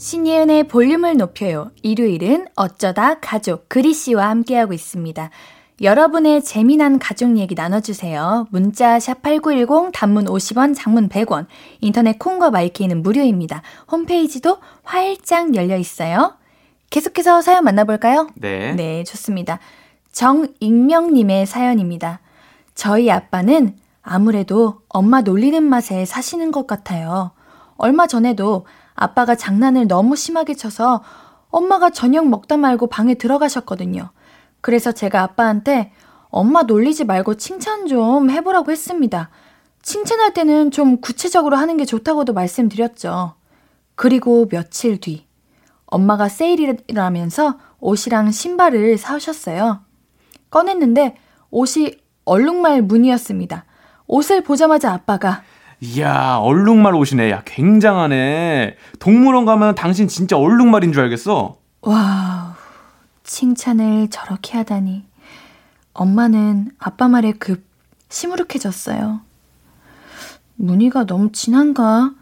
[0.00, 5.28] 신예은의 볼륨을 높여요 일요일은 어쩌다 가족 그리 씨와 함께하고 있습니다
[5.82, 8.46] 여러분의 재미난 가족 얘기 나눠주세요.
[8.50, 11.46] 문자 샵8910 단문 50원 장문 100원
[11.80, 13.62] 인터넷 콩과 마이케이는 무료입니다.
[13.90, 16.34] 홈페이지도 활짝 열려 있어요.
[16.90, 18.28] 계속해서 사연 만나볼까요?
[18.34, 18.74] 네.
[18.74, 19.58] 네, 좋습니다.
[20.12, 22.20] 정익명님의 사연입니다.
[22.74, 27.30] 저희 아빠는 아무래도 엄마 놀리는 맛에 사시는 것 같아요.
[27.78, 31.02] 얼마 전에도 아빠가 장난을 너무 심하게 쳐서
[31.50, 34.10] 엄마가 저녁 먹다 말고 방에 들어가셨거든요.
[34.60, 35.92] 그래서 제가 아빠한테
[36.28, 39.30] 엄마 놀리지 말고 칭찬 좀 해보라고 했습니다.
[39.82, 43.34] 칭찬할 때는 좀 구체적으로 하는 게 좋다고도 말씀드렸죠.
[43.94, 45.26] 그리고 며칠 뒤,
[45.86, 49.80] 엄마가 세일이라면서 옷이랑 신발을 사오셨어요.
[50.50, 51.16] 꺼냈는데
[51.50, 53.64] 옷이 얼룩말 무늬였습니다.
[54.06, 55.42] 옷을 보자마자 아빠가
[55.80, 57.30] 이야, 얼룩말 옷이네.
[57.30, 58.76] 야, 굉장하네.
[58.98, 61.56] 동물원 가면 당신 진짜 얼룩말인 줄 알겠어.
[61.80, 62.52] wow,
[63.24, 65.04] 칭찬을 저렇게 하다니.
[65.94, 67.64] 엄마는 아빠 말에 급
[68.10, 69.20] 시무룩해졌어요.
[70.56, 72.12] 무늬가 너무 진한가?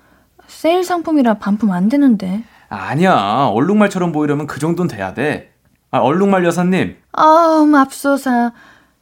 [0.46, 2.44] 세일 상품이라 반품 안 되는데.
[2.68, 3.50] 아니야.
[3.52, 5.52] 얼룩말처럼 보이려면 그 정도는 돼야 돼.
[5.90, 6.96] 아, 얼룩말 여사님.
[7.12, 8.52] 아우, 맙소사.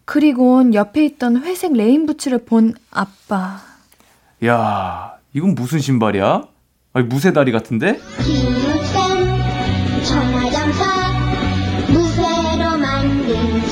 [0.07, 3.59] 그리곤 옆에 있던 회색 레인부츠를 본 아빠.
[4.47, 6.43] 야, 이건 무슨 신발이야?
[6.93, 7.99] 아니, 무쇠다리 같은데?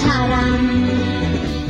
[0.03, 0.75] 사람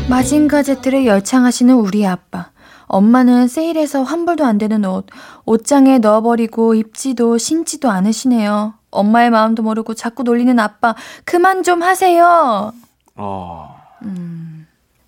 [0.09, 2.51] 마징가 제트를 열창하시는 우리 아빠.
[2.87, 5.07] 엄마는 세일해서 환불도 안 되는 옷,
[5.45, 8.75] 옷장에 넣어버리고 입지도 신지도 않으시네요.
[8.91, 10.95] 엄마의 마음도 모르고 자꾸 놀리는 아빠,
[11.25, 12.73] 그만 좀 하세요!
[13.17, 13.77] 어.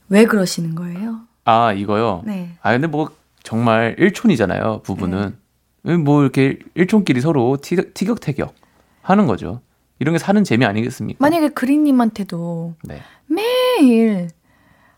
[0.09, 1.21] 왜 그러시는 거예요?
[1.45, 2.23] 아, 이거요?
[2.25, 2.51] 네.
[2.63, 3.11] 아, 근데 뭐,
[3.47, 5.37] 정말 일촌이잖아요, 부부는.
[6.05, 8.53] 뭐, 이렇게 일촌끼리 서로 티격, 티격태격
[9.03, 9.61] 하는 거죠.
[10.01, 11.19] 이런 게 사는 재미 아니겠습니까?
[11.21, 13.01] 만약에 그린님한테도 네.
[13.29, 14.31] 매일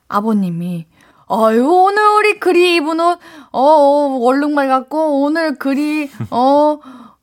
[0.09, 0.86] 아버님이
[1.28, 3.18] 아유 오늘 우리 그리 입은 옷
[3.53, 6.78] 어, 어 얼룩말 같고 오늘 그리 어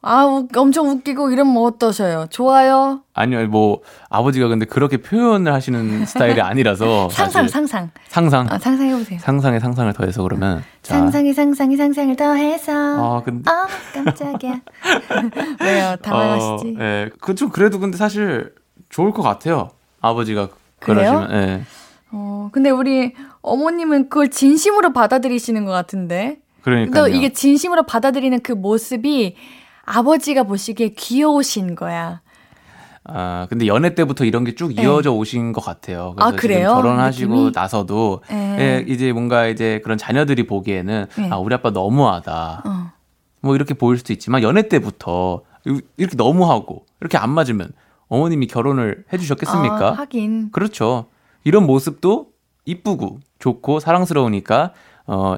[0.08, 2.28] 아 우 엄청 웃기고 이러면 어떠셔요?
[2.30, 3.02] 좋아요?
[3.16, 7.10] 아니요, 뭐, 아버지가 근데 그렇게 표현을 하시는 스타일이 아니라서.
[7.10, 7.48] 상상.
[7.48, 8.46] 상상 상상.
[8.52, 9.18] 아, 상상해 보세요.
[9.20, 10.64] 상상에 상상을 더해서 그러면.
[10.84, 11.00] 자.
[11.00, 12.72] 상상이 상상이 상상을 더해서
[13.18, 13.50] 아, 근데.
[13.50, 14.62] 아 깜짝이야
[15.62, 16.76] 왜요 당황하시지?
[16.80, 17.10] 어, 예.
[17.20, 18.54] 그좀 그래도 근데 사실
[18.90, 19.72] 좋을 것 같아요.
[20.02, 20.50] 아버지가
[20.80, 21.26] 그래요?
[21.26, 21.32] 그러시면.
[21.32, 21.62] 예.
[22.12, 27.04] 어 근데 우리 어머님은 그걸 진심으로 받아들이시는 것 같은데 그러니까요.
[27.04, 29.36] 또 이게 진심으로 받아들이는 그 모습이
[29.86, 32.22] 아버지가 보시기에 귀여우신 거야.
[33.08, 34.82] 아, 근데 연애 때부터 이런 게쭉 네.
[34.82, 36.14] 이어져 오신 것 같아요.
[36.16, 36.70] 그래서 아, 그래요?
[36.70, 37.52] 지금 결혼하시고 느낌이?
[37.54, 38.58] 나서도 네.
[38.60, 41.30] 예, 이제 뭔가 이제 그런 자녀들이 보기에는 네.
[41.30, 42.64] 아, 우리 아빠 너무하다.
[42.66, 42.92] 어.
[43.42, 45.44] 뭐 이렇게 보일 수도 있지만 연애 때부터
[45.98, 47.72] 이렇게 너무하고 이렇게 안 맞으면
[48.08, 49.90] 어머님이 결혼을 해 주셨겠습니까?
[49.90, 50.50] 아, 하긴.
[50.52, 51.06] 그렇죠.
[51.44, 52.30] 이런 모습도
[52.66, 54.74] 이쁘고 좋고 사랑스러우니까
[55.06, 55.36] 어,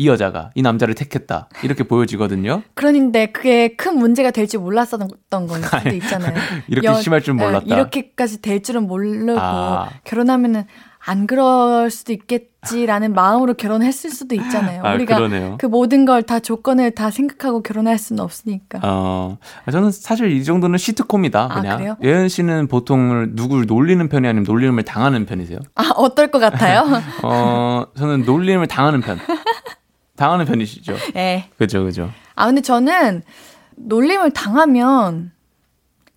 [0.00, 2.62] 이 여자가 이 남자를 택했다 이렇게 보여지거든요.
[2.74, 5.08] 그런데 그게 큰 문제가 될지 몰랐었던
[5.46, 6.34] 걸 수도 있잖아요.
[6.68, 7.66] 이렇게 심할 줄 예, 몰랐다.
[7.66, 9.90] 이렇게까지 될 줄은 모르고 아.
[10.04, 10.64] 결혼하면은
[11.02, 14.82] 안 그럴 수도 있겠지라는 마음으로 결혼했을 수도 있잖아요.
[14.84, 15.56] 아, 우리가 그러네요.
[15.58, 18.80] 그 모든 걸 다 조건을 다 생각하고 결혼할 수는 없으니까.
[18.82, 19.38] 어,
[19.72, 21.40] 저는 사실 이 정도는 시트콤이다.
[21.50, 21.78] 아, 그냥.
[21.78, 21.96] 그래요?
[22.02, 25.58] 예은 씨는 보통 누굴 놀리는 편이 아니면 놀림을 당하는 편이세요?
[25.74, 26.84] 아 어떨 것 같아요?
[27.24, 29.18] 어, 저는 놀림을 당하는 편.
[30.20, 30.96] 당하는 편이시죠?
[31.14, 31.48] 네.
[31.56, 32.10] 그죠, 그죠.
[32.34, 33.22] 아 근데 저는
[33.76, 35.32] 놀림을 당하면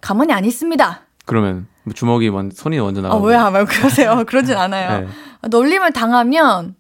[0.02, 1.02] 가만히 안 있습니다.
[1.26, 3.26] 그러면 뭐 주먹이 먼, 손이 먼저 아 나가고.
[3.26, 4.24] 왜야 말 그러세요?
[4.28, 5.00] 그러진 않아요.
[5.00, 5.08] 네.
[5.50, 6.76] 놀림을 당하면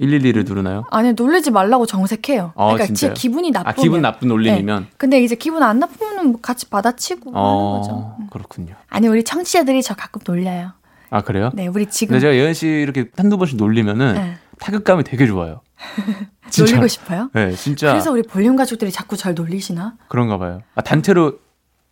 [0.00, 0.84] 112를 누르나요?
[0.92, 2.52] 아니 놀리지 말라고 정색해요.
[2.54, 3.14] 어, 그러니까 진짜요?
[3.14, 3.72] 제 기분이 나쁘면.
[3.72, 4.82] 아, 기분 나쁜 놀림이면?
[4.84, 4.90] 네.
[4.96, 7.90] 근데 이제 기분 안 나쁘면 뭐 같이 받아치고 하는 거죠.
[7.92, 8.76] 어, 그렇군요.
[8.88, 10.70] 아니 우리 청취자들이 저 가끔 놀려요.
[11.10, 11.50] 아, 그래요?
[11.52, 14.38] 네, 우리 지금 근데 제가 예은 씨 이렇게 한두 번씩 놀리면은 네.
[14.62, 15.60] 타격감이 되게 좋아요.
[16.48, 16.72] 진짜.
[16.72, 17.30] 놀리고 싶어요.
[17.34, 17.90] 네, 진짜.
[17.90, 19.94] 그래서 우리 볼륨 가족들이 자꾸 절 놀리시나?
[20.08, 20.60] 그런가 봐요.
[20.76, 21.38] 아, 단체로,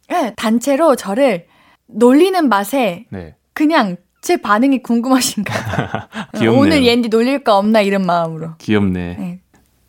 [0.08, 1.46] 네, 단체로 저를
[1.86, 3.34] 놀리는 맛에 네.
[3.54, 5.88] 그냥 제 반응이 궁금하신가 봐요.
[6.38, 6.60] 귀엽네요.
[6.60, 8.54] 오늘 옌디 놀릴 거 없나 이런 마음으로.
[8.58, 9.16] 귀엽네.
[9.18, 9.40] 네.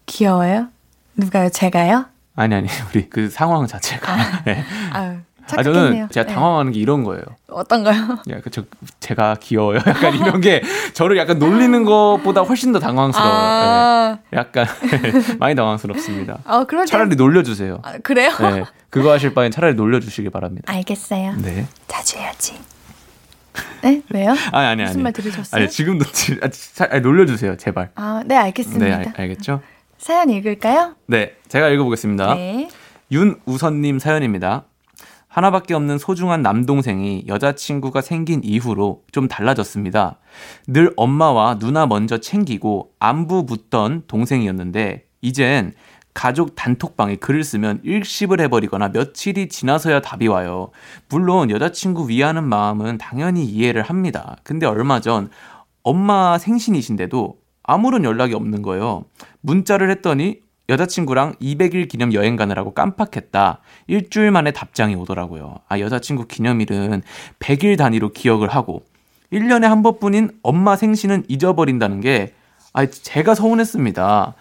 [0.08, 0.70] 귀여워요?
[1.16, 1.50] 누가요?
[1.50, 2.06] 제가요?
[2.36, 4.44] 아니, 아니, 우리 그 상황 자체가.
[4.46, 4.64] 네.
[4.94, 5.18] 아유,
[5.60, 5.64] 아.
[5.64, 6.34] 저는 제가 네.
[6.34, 7.24] 당황하는 게 이런 거예요.
[7.48, 8.20] 어떤가요?
[8.32, 8.64] 야, 그, 저,
[9.00, 9.80] 제가 귀여워요.
[9.88, 10.62] 약간 이런 게
[10.94, 13.34] 저를 약간 놀리는 것보다 훨씬 더 당황스러워요.
[13.34, 14.38] 아, 네.
[14.38, 14.66] 약간
[15.40, 16.40] 많이 당황스럽습니다.
[16.46, 16.92] 어, 그러죠.
[16.92, 17.80] 차라리 놀려주세요.
[17.84, 18.32] 아, 그래요?
[18.40, 18.64] 네.
[18.90, 20.72] 그거 하실 바엔 차라리 놀려주시기 바랍니다.
[20.72, 21.36] 알겠어요.
[21.38, 21.68] 네.
[21.88, 22.60] 자주 해야지.
[23.82, 24.02] 네?
[24.14, 24.32] 왜요?
[24.52, 25.04] 아니, 아니, 무슨 아니.
[25.04, 25.60] 말 들으셨어요?
[25.62, 27.58] 아니, 지금도, 지- 아, 차- 아니, 놀려주세요.
[27.58, 27.90] 제발.
[27.96, 28.86] 아, 네, 알겠습니다.
[28.86, 29.62] 네, 알, 알겠죠?
[29.98, 30.96] 사연 읽을까요?
[31.08, 31.34] 네.
[31.50, 32.36] 제가 읽어보겠습니다.
[32.36, 32.70] 네.
[33.12, 34.64] 윤우선님 사연입니다.
[35.32, 40.20] 하나밖에 없는 소중한 남동생이 여자친구가 생긴 이후로 좀 달라졌습니다.
[40.68, 45.74] 늘 엄마와 누나 먼저 챙기고 안부 묻던 동생이었는데, 이젠
[46.14, 50.72] 가족 단톡방에 글을 쓰면 일십을 해버리거나 며칠이 지나서야 답이 와요.
[51.08, 54.36] 물론 여자친구 위하는 마음은 당연히 이해를 합니다.
[54.44, 55.30] 근데 얼마 전
[55.82, 59.06] 엄마 생신이신데도 아무런 연락이 없는 거예요.
[59.40, 60.42] 문자를 했더니
[60.72, 63.60] 여자친구랑 200일 기념 여행 가느라고 깜빡했다.
[63.88, 65.60] 일주일 만에 답장이 오더라고요.
[65.68, 67.04] 아, 여자친구 기념일은
[67.40, 68.84] 100일 단위로 기억을 하고
[69.34, 72.34] 1년에 한 번뿐인 엄마 생신은 잊어버린다는 게
[72.74, 74.34] 아, 제가 서운했습니다.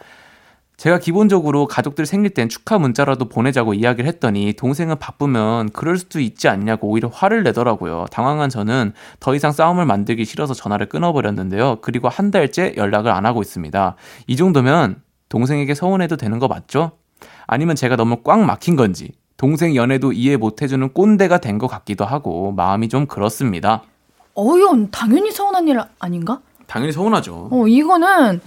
[0.77, 6.49] 제가 기본적으로 가족들 생일 땐 축하 문자라도 보내자고 이야기를 했더니 동생은 바쁘면 그럴 수도 있지
[6.49, 8.07] 않냐고 오히려 화를 내더라고요.
[8.11, 11.81] 당황한 저는 더 이상 싸움을 만들기 싫어서 전화를 끊어버렸는데요.
[11.83, 13.97] 그리고 한 달째 연락을 안 하고 있습니다.
[14.27, 15.03] 이 정도면
[15.35, 16.93] 동생에게 서운해도 되는 거 맞죠?
[17.47, 22.05] 아니면 제가 너무 꽉 막힌 건지 동생 연애도 이해 못 해주는 꼰대가 된 것 같기도
[22.05, 23.83] 하고 마음이 좀 그렇습니다.
[24.35, 26.41] 어, 이건 당연히 서운한 일 아닌가?
[26.67, 27.49] 당연히 서운하죠.
[27.51, 28.41] 어, 이거는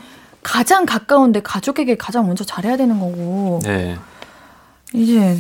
[0.44, 3.60] 가장 가까운데 가족에게 가장 먼저 잘해야 되는 거고.
[3.64, 3.98] 네.
[4.94, 5.36] 이제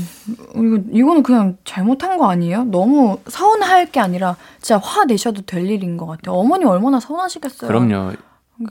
[0.55, 2.63] 이거 이거는 그냥 잘못한 거 아니에요?
[2.65, 6.35] 너무 서운할 게 아니라 진짜 화 내셔도 될 일인 것 같아요.
[6.35, 7.67] 어머니 얼마나 서운하시겠어요.
[7.67, 8.13] 그럼요.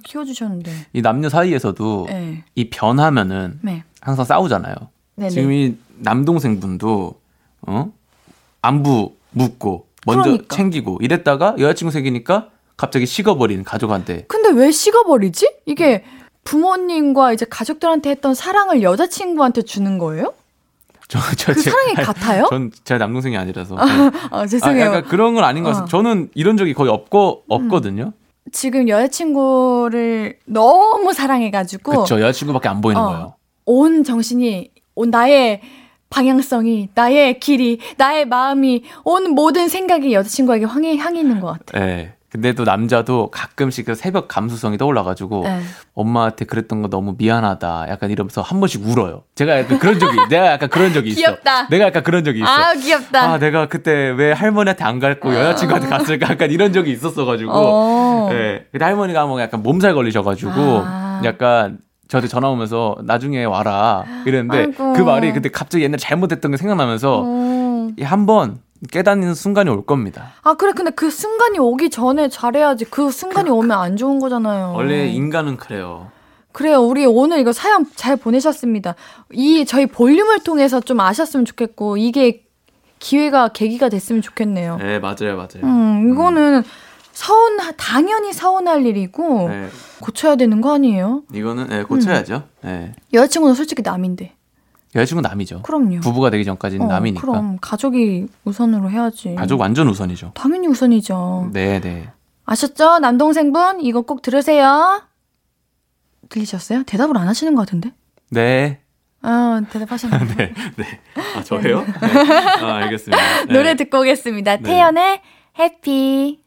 [0.05, 0.70] 키워주셨는데.
[0.93, 2.45] 이 남녀 사이에서도 네.
[2.55, 3.85] 이 변하면은 네.
[4.01, 4.74] 항상 싸우잖아요.
[5.16, 5.30] 네네.
[5.30, 7.14] 지금 이 남동생분도
[7.66, 7.93] 어
[8.62, 10.57] 안부 묻고 먼저 그러니까.
[10.57, 15.53] 챙기고 이랬다가 여자친구 생기니까 갑자기 식어버린 가족한테 근데 왜 식어버리지?
[15.66, 16.05] 이게
[16.45, 20.35] 부모님과 이제 가족들한테 했던 사랑을 여자친구한테 주는 거예요?
[21.09, 22.47] 저, 저, 그 제- 사랑이 아니, 같아요?
[22.49, 23.80] 전 제가 남동생이 아니라서 네.
[23.83, 24.87] 아, 아, 죄송해요.
[24.87, 25.83] 약간 그런 건 아닌 것 같아요.
[25.83, 25.87] 어.
[25.87, 25.89] 음.
[25.89, 28.12] 저는 이런 적이 거의 없고 없거든요.
[28.51, 32.20] 지금 여자친구를 너무 사랑해가지고 그렇죠.
[32.20, 33.07] 여자친구밖에 안 보이는 어.
[33.07, 33.34] 거예요.
[33.64, 35.61] 온 정신이 온 나의
[36.11, 41.80] 방향성이 나의 길이 나의 마음이 온 모든 생각이 여자친구에게 향해, 향해 있는 것 같아.
[41.80, 42.14] 예.
[42.33, 45.61] 근데 또 남자도 가끔씩 그 새벽 감수성이 떠올라가지고 네.
[45.95, 47.89] 엄마한테 그랬던 거 너무 미안하다.
[47.91, 49.24] 약간 이러면서 한 번씩 울어요.
[49.35, 51.16] 제가 약간 그런 적이, 내가 약간 그런 적이 있어.
[51.18, 51.68] 귀엽다.
[51.68, 52.49] 내가 약간 그런 적이 있어.
[52.49, 53.22] 아 귀엽다.
[53.22, 56.30] 아, 내가 그때 왜 할머니한테 안 갔고 여자친구한테 갔을까?
[56.30, 57.51] 약간 이런 적이 있었어가지고.
[57.53, 58.30] 어.
[58.33, 58.64] 예.
[58.72, 61.20] 근데 할머니가 뭐 약간 몸살 걸리셔가지고 아.
[61.26, 64.05] 약간 저한테 전화 오면서 나중에 와라.
[64.24, 64.95] 이랬는데 아이고.
[64.95, 67.89] 그 말이 근데 갑자기 옛날에 잘못했던 게 생각나면서 어.
[68.01, 70.33] 한번 깨닫는 순간이 올 겁니다.
[70.43, 74.72] 아 그래 근데 그 순간이 오기 전에 잘해야지 그 순간이 오면 안 좋은 거잖아요.
[74.74, 76.11] 원래 인간은 그래요.
[76.53, 76.80] 그래요.
[76.83, 78.95] 우리 오늘 이거 사연 잘 보내셨습니다.
[79.33, 82.45] 이 저희 볼륨을 통해서 좀 아셨으면 좋겠고 이게
[82.99, 84.76] 기회가 계기가 됐으면 좋겠네요.
[84.76, 85.64] 네, 맞아요, 맞아요.
[85.64, 86.62] 음 이거는
[87.12, 89.68] 서운 당연히 서운할 일이고 네,
[90.01, 91.22] 고쳐야 되는 거 아니에요?
[91.33, 92.45] 이거는 네, 고쳐야죠.
[92.62, 92.95] 네.
[93.12, 94.35] 여자친구는 솔직히 남인데.
[94.95, 95.62] 여자친구 남이죠.
[95.62, 96.01] 그럼요.
[96.01, 97.20] 부부가 되기 전까지는 어, 남이니까.
[97.20, 99.34] 그럼 가족이 우선으로 해야지.
[99.36, 100.32] 가족 완전 우선이죠.
[100.34, 101.51] 당연히 우선이죠.
[101.53, 102.11] 네, 네.
[102.45, 102.99] 아셨죠?
[102.99, 105.03] 남동생분, 이거 꼭 들으세요.
[106.28, 106.82] 들리셨어요?
[106.84, 107.93] 대답을 안 하시는 것 같은데?
[108.30, 108.80] 네.
[109.22, 110.26] 아, 대답하셨나요?
[110.36, 110.53] 네.
[110.76, 111.01] 네.
[111.36, 111.80] 아, 저예요?
[111.80, 112.62] 네.
[112.62, 113.45] 아, 알겠습니다.
[113.47, 113.53] 네.
[113.53, 114.57] 노래 듣고 오겠습니다.
[114.57, 114.62] 네.
[114.62, 115.20] 태연의
[115.59, 116.41] 해피.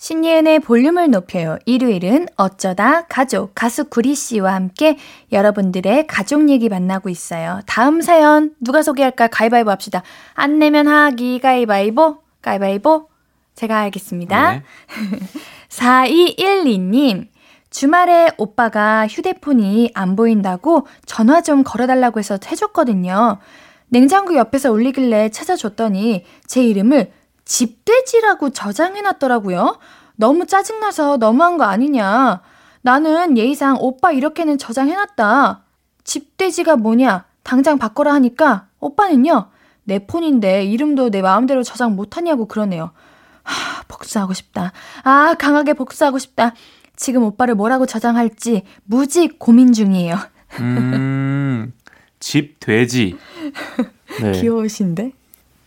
[0.00, 1.58] 신예은의 볼륨을 높여요.
[1.66, 4.96] 일요일은 어쩌다 가족, 가수 구리 씨와 함께
[5.30, 7.60] 여러분들의 가족 얘기 만나고 있어요.
[7.66, 9.28] 다음 사연 누가 소개할까?
[9.28, 10.02] 가위바위보 합시다.
[10.32, 13.08] 안 내면 하기 가위바위보, 가위바위보.
[13.54, 14.52] 제가 하겠습니다.
[14.52, 14.62] 네.
[15.68, 17.28] 4212님,
[17.68, 23.38] 주말에 오빠가 휴대폰이 안 보인다고 전화 좀 걸어달라고 해서 해줬거든요.
[23.90, 27.12] 냉장고 옆에서 울리길래 찾아줬더니 제 이름을
[27.50, 29.78] 집돼지라고 저장해놨더라고요.
[30.14, 32.42] 너무 짜증나서 너무한 거 아니냐.
[32.82, 35.64] 나는 예의상 오빠 이렇게는 저장해놨다.
[36.04, 37.24] 집돼지가 뭐냐?
[37.42, 39.50] 당장 바꿔라 하니까 오빠는요.
[39.82, 42.92] 내 폰인데 이름도 내 마음대로 저장 못하냐고 그러네요.
[43.42, 44.72] 하, 복수하고 싶다.
[45.02, 46.54] 아, 강하게 복수하고 싶다.
[46.94, 50.16] 지금 오빠를 뭐라고 저장할지 무지 고민 중이에요.
[50.60, 51.72] 음,
[52.20, 53.16] 집 돼지.
[54.22, 54.32] 네.
[54.32, 55.14] 귀여우신데?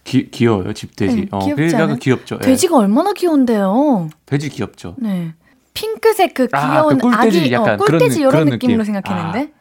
[0.03, 1.15] 기, 귀여워요, 집 돼지.
[1.21, 1.95] 네, 어, 귀엽지 않아요?
[1.95, 2.35] 귀엽죠.
[2.41, 2.45] 예.
[2.45, 4.09] 돼지가 얼마나 귀여운데요.
[4.25, 4.95] 돼지 귀엽죠.
[4.97, 5.33] 네.
[5.73, 8.83] 핑크색 그 아, 귀여운 그 꿀돼지 아기, 약간 어, 꿀돼지 그런 느- 이런 그런 느낌으로
[8.83, 8.93] 느낌.
[8.93, 9.53] 생각했는데.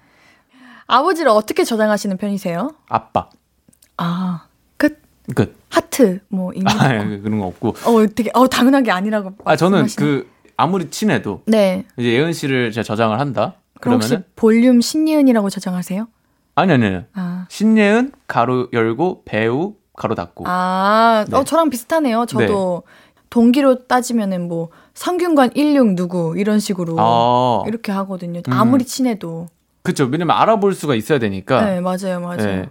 [0.89, 1.03] 아.
[1.03, 2.75] 버지를 어떻게 저장하시는 편이세요?
[2.89, 3.31] 아빠.
[3.97, 5.01] 아, 끝.
[5.35, 5.57] 끝.
[5.71, 6.65] 하트, 뭐, 이미.
[6.69, 7.69] 아, 예, 그런 거 없고.
[7.85, 9.33] 어, 되게, 어, 당연하게 아니라고.
[9.45, 10.05] 아, 저는 말씀하시네.
[10.25, 11.87] 그, 아무리 친해도, 네.
[11.97, 13.55] 이제 예은 씨를 제가 저장을 한다?
[13.81, 16.09] 그러면은, 볼륨 신예은이라고 저장하세요?
[16.57, 17.01] 아니, 아니, 아니.
[17.15, 17.47] 아.
[17.49, 20.45] 신예은, 가로 열고, 배우, 가로 닫고.
[20.47, 21.37] 아, 네.
[21.37, 22.27] 어, 저랑 비슷하네요.
[22.27, 22.83] 저도
[23.31, 26.97] 동기로 따지면은 뭐, 성균관 16 누구, 이런 식으로.
[26.99, 28.41] 아, 이렇게 하거든요.
[28.47, 28.53] 음.
[28.53, 29.49] 아무리 친해도.
[29.83, 30.09] 그쵸.
[30.11, 31.65] 왜냐면 알아볼 수가 있어야 되니까.
[31.65, 32.41] 네, 맞아요, 맞아요.
[32.49, 32.71] 예.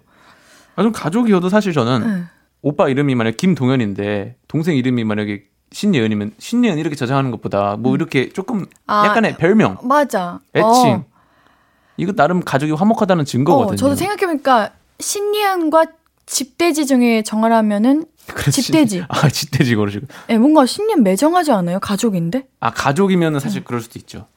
[0.76, 2.24] 아, 좀 가족이어도 사실 저는 네.
[2.62, 5.44] 오빠 이름이 만약 김동현인데 동생 이름이 만약에
[5.74, 8.66] 신예은이면 신예은 이렇게 저장하는 것보다 뭐 이렇게 조금 음.
[8.88, 10.40] 아, 약간의 별명, 맞아.
[10.54, 11.06] 애칭 어.
[11.98, 13.74] 이거 나름 가족이 화목하다는 증거거든요.
[13.74, 15.86] 어, 저도 생각해보니까 신예은과
[16.32, 18.06] 집돼지 중에 정하라면은
[18.52, 18.96] 집돼지.
[18.98, 20.08] 신- 아 집돼지 그러시고.
[20.30, 21.80] 예, 뭔가 신예은 매정하지 않아요?
[21.82, 22.48] 가족인데?
[22.62, 23.40] 아 가족이면은 음.
[23.40, 24.28] 사실 그럴 수도 있죠.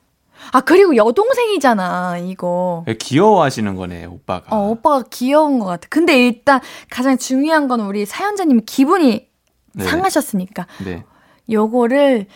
[0.52, 2.84] 아 그리고 여동생이잖아 이거.
[2.88, 4.54] 예, 귀여워하시는 거네 오빠가.
[4.56, 5.86] 어 오빠가 귀여운 것 같아.
[5.88, 9.28] 근데 일단 가장 중요한 건 우리 사연자님이 기분이
[9.74, 9.84] 네.
[9.84, 11.04] 상하셨으니까 네.
[11.50, 12.26] 요거를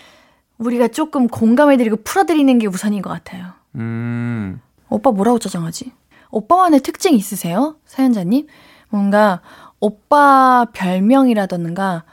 [0.58, 3.46] 우리가 조금 공감해드리고 풀어드리는 게 우선인 것 같아요.
[3.74, 4.60] 음.
[4.88, 5.92] 오빠 뭐라고 저장하지?
[6.30, 7.76] 오빠만의 특징 있으세요?
[7.86, 8.46] 사연자님?
[8.90, 9.40] 뭔가
[9.80, 12.04] 오빠 별명이라던가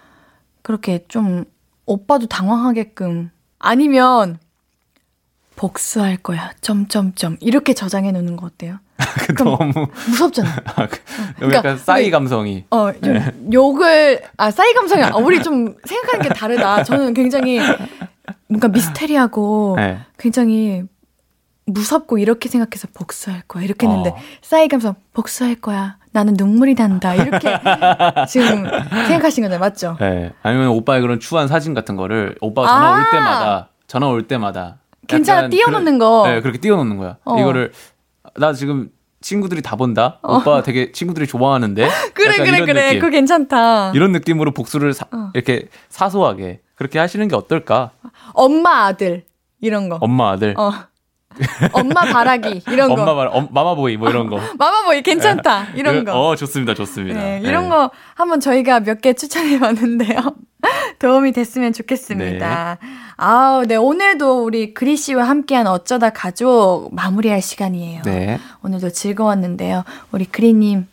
[0.61, 1.45] 그렇게 좀
[1.85, 4.39] 오빠도 당황하게끔 아니면
[5.55, 6.51] 복수할 거야.
[6.61, 8.79] 점점점 이렇게 저장해 놓는 거 어때요?
[9.35, 10.49] 그 너무 무섭잖아.
[10.75, 10.99] 아, 그,
[11.35, 12.65] 그러니까 약간 싸이 감성이.
[12.69, 13.33] 어, 좀 네.
[13.53, 16.83] 욕을 아 싸이 감성이 아, 우리 좀 생각하는 게 다르다.
[16.83, 17.59] 저는 굉장히
[18.47, 19.99] 뭔가 미스테리하고 네.
[20.17, 20.83] 굉장히
[21.67, 23.63] 무섭고 이렇게 생각해서 복수할 거야.
[23.63, 24.17] 이렇게 했는데 어.
[24.41, 25.97] 싸이 감성 복수할 거야.
[26.15, 27.13] 나는 눈물이 난다.
[27.13, 27.49] 이렇게
[28.29, 28.63] 지금
[29.07, 29.59] 생각하신 거잖아요.
[29.59, 29.97] 맞죠?
[29.99, 30.31] 네.
[30.43, 33.11] 아니면 오빠의 그런 추한 사진 같은 거를 오빠가 전화 올 아.
[33.11, 36.23] 때마다 전화 올 때마다 괜찮아, 띄워놓는 거.
[36.25, 37.17] 네, 그렇게 띄워놓는 거야.
[37.25, 37.37] 어.
[37.37, 37.73] 이거를
[38.37, 38.89] 나 지금
[39.19, 40.19] 친구들이 다 본다.
[40.23, 41.85] 오빠 되게 친구들이 좋아하는데.
[42.15, 42.85] 그래 그래 그래.
[42.87, 42.99] 느낌.
[43.01, 43.91] 그거 괜찮다.
[43.93, 45.31] 이런 느낌으로 복수를 사- 어.
[45.33, 47.91] 이렇게 사소하게 그렇게 하시는 게 어떨까?
[48.33, 49.25] 엄마 아들
[49.59, 49.97] 이런 거.
[49.99, 50.71] 엄마 아들, 어.
[51.73, 53.01] 엄마 바라기 이런 거.
[53.01, 54.37] 엄마 말, 엄, 마마보이 뭐 이런 거.
[54.57, 55.67] 마마보이 괜찮다.
[55.75, 56.13] 이런 거.
[56.29, 57.19] 어 좋습니다, 좋습니다.
[57.19, 57.47] 네, 네.
[57.49, 60.19] 이런 거 한번 저희가 몇 개 추천해 봤는데요.
[60.99, 62.77] 도움이 됐으면 좋겠습니다.
[63.17, 68.01] 아우, 네, 오늘도 우리 그리 씨와 함께한 어쩌다 가족 마무리할 시간이에요.
[68.03, 69.83] 네, 오늘도 즐거웠는데요.
[70.11, 70.87] 우리 그리님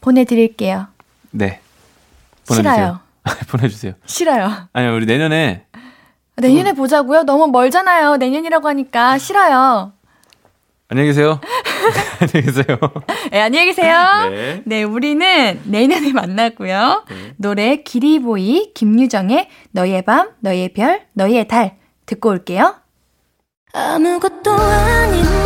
[0.00, 0.88] 보내드릴게요.
[1.30, 1.60] 네.
[2.50, 3.00] 싫어요.
[3.48, 3.94] 보내주세요.
[4.04, 4.68] 싫어요.
[4.72, 5.64] 아니요, 우리 내년에
[6.36, 7.22] 내년에 보자고요.
[7.22, 8.16] 너무 멀잖아요.
[8.16, 9.92] 내년이라고 하니까 싫어요.
[10.88, 11.40] 안녕히 계세요.
[12.20, 12.78] 안녕히 계세요.
[13.32, 14.28] 네, 안녕히 계세요.
[14.30, 14.62] 네.
[14.64, 17.04] 네, 우리는 내년에 만나고요.
[17.08, 17.34] 네.
[17.36, 21.76] 노래 기리보이 김유정의 너의 밤, 너의 별, 너의 달
[22.06, 22.76] 듣고 올게요.
[23.72, 25.45] 아무것도 아닌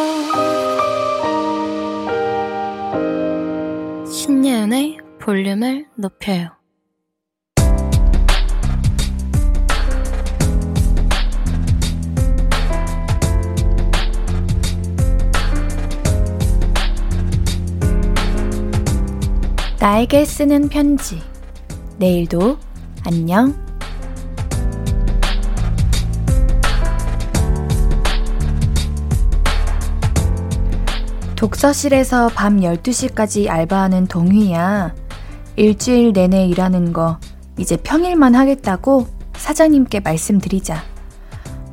[5.21, 6.49] 볼륨을 높여요.
[19.79, 21.21] 나에게 쓰는 편지.
[21.97, 22.57] 내일도
[23.05, 23.55] 안녕.
[31.35, 34.93] 독서실에서 밤 12시까지 알바하는 동휘야.
[35.55, 37.19] 일주일 내내 일하는 거
[37.57, 40.83] 이제 평일만 하겠다고 사장님께 말씀드리자.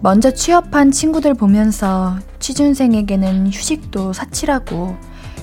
[0.01, 4.97] 먼저 취업한 친구들 보면서 취준생에게는 휴식도 사치라고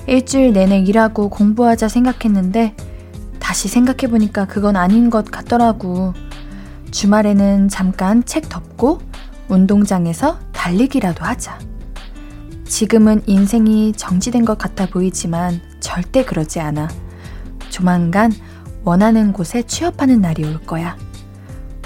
[0.06, 2.74] 일주일 내내 일하고 공부하자 생각했는데
[3.38, 6.14] 다시 생각해보니까 그건 아닌 것 같더라고.
[6.90, 9.00] 주말에는 잠깐 책 덮고
[9.48, 11.58] 운동장에서 달리기라도 하자.
[12.64, 16.88] 지금은 인생이 정지된 것 같아 보이지만 절대 그러지 않아.
[17.76, 18.32] 조만간
[18.84, 20.96] 원하는 곳에 취업하는 날이 올 거야.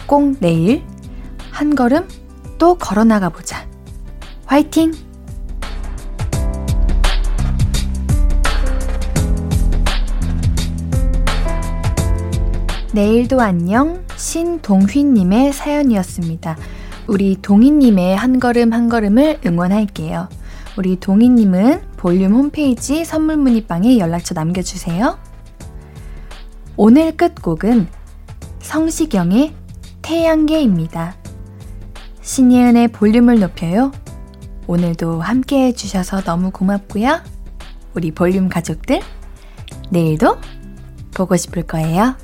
[0.06, 0.84] 꼭 내일
[1.50, 2.06] 한 걸음
[2.58, 3.66] 또 걸어 나가 보자.
[4.46, 4.92] 화이팅!
[12.92, 16.56] 내일도 안녕 신동휘님의 사연이었습니다.
[17.08, 20.28] 우리 동희님의 한 걸음 한 걸음을 응원할게요.
[20.78, 25.29] 우리 동희님은 볼륨 홈페이지 선물 문의방에 연락처 남겨주세요.
[26.82, 27.88] 오늘 끝곡은
[28.60, 29.54] 성시경의
[30.00, 31.14] 태양계입니다.
[32.22, 33.92] 신예은의 볼륨을 높여요.
[34.66, 37.20] 오늘도 함께 해주셔서 너무 고맙고요.
[37.92, 39.02] 우리 볼륨 가족들,
[39.90, 40.38] 내일도
[41.12, 42.16] 보고 싶을 거예요.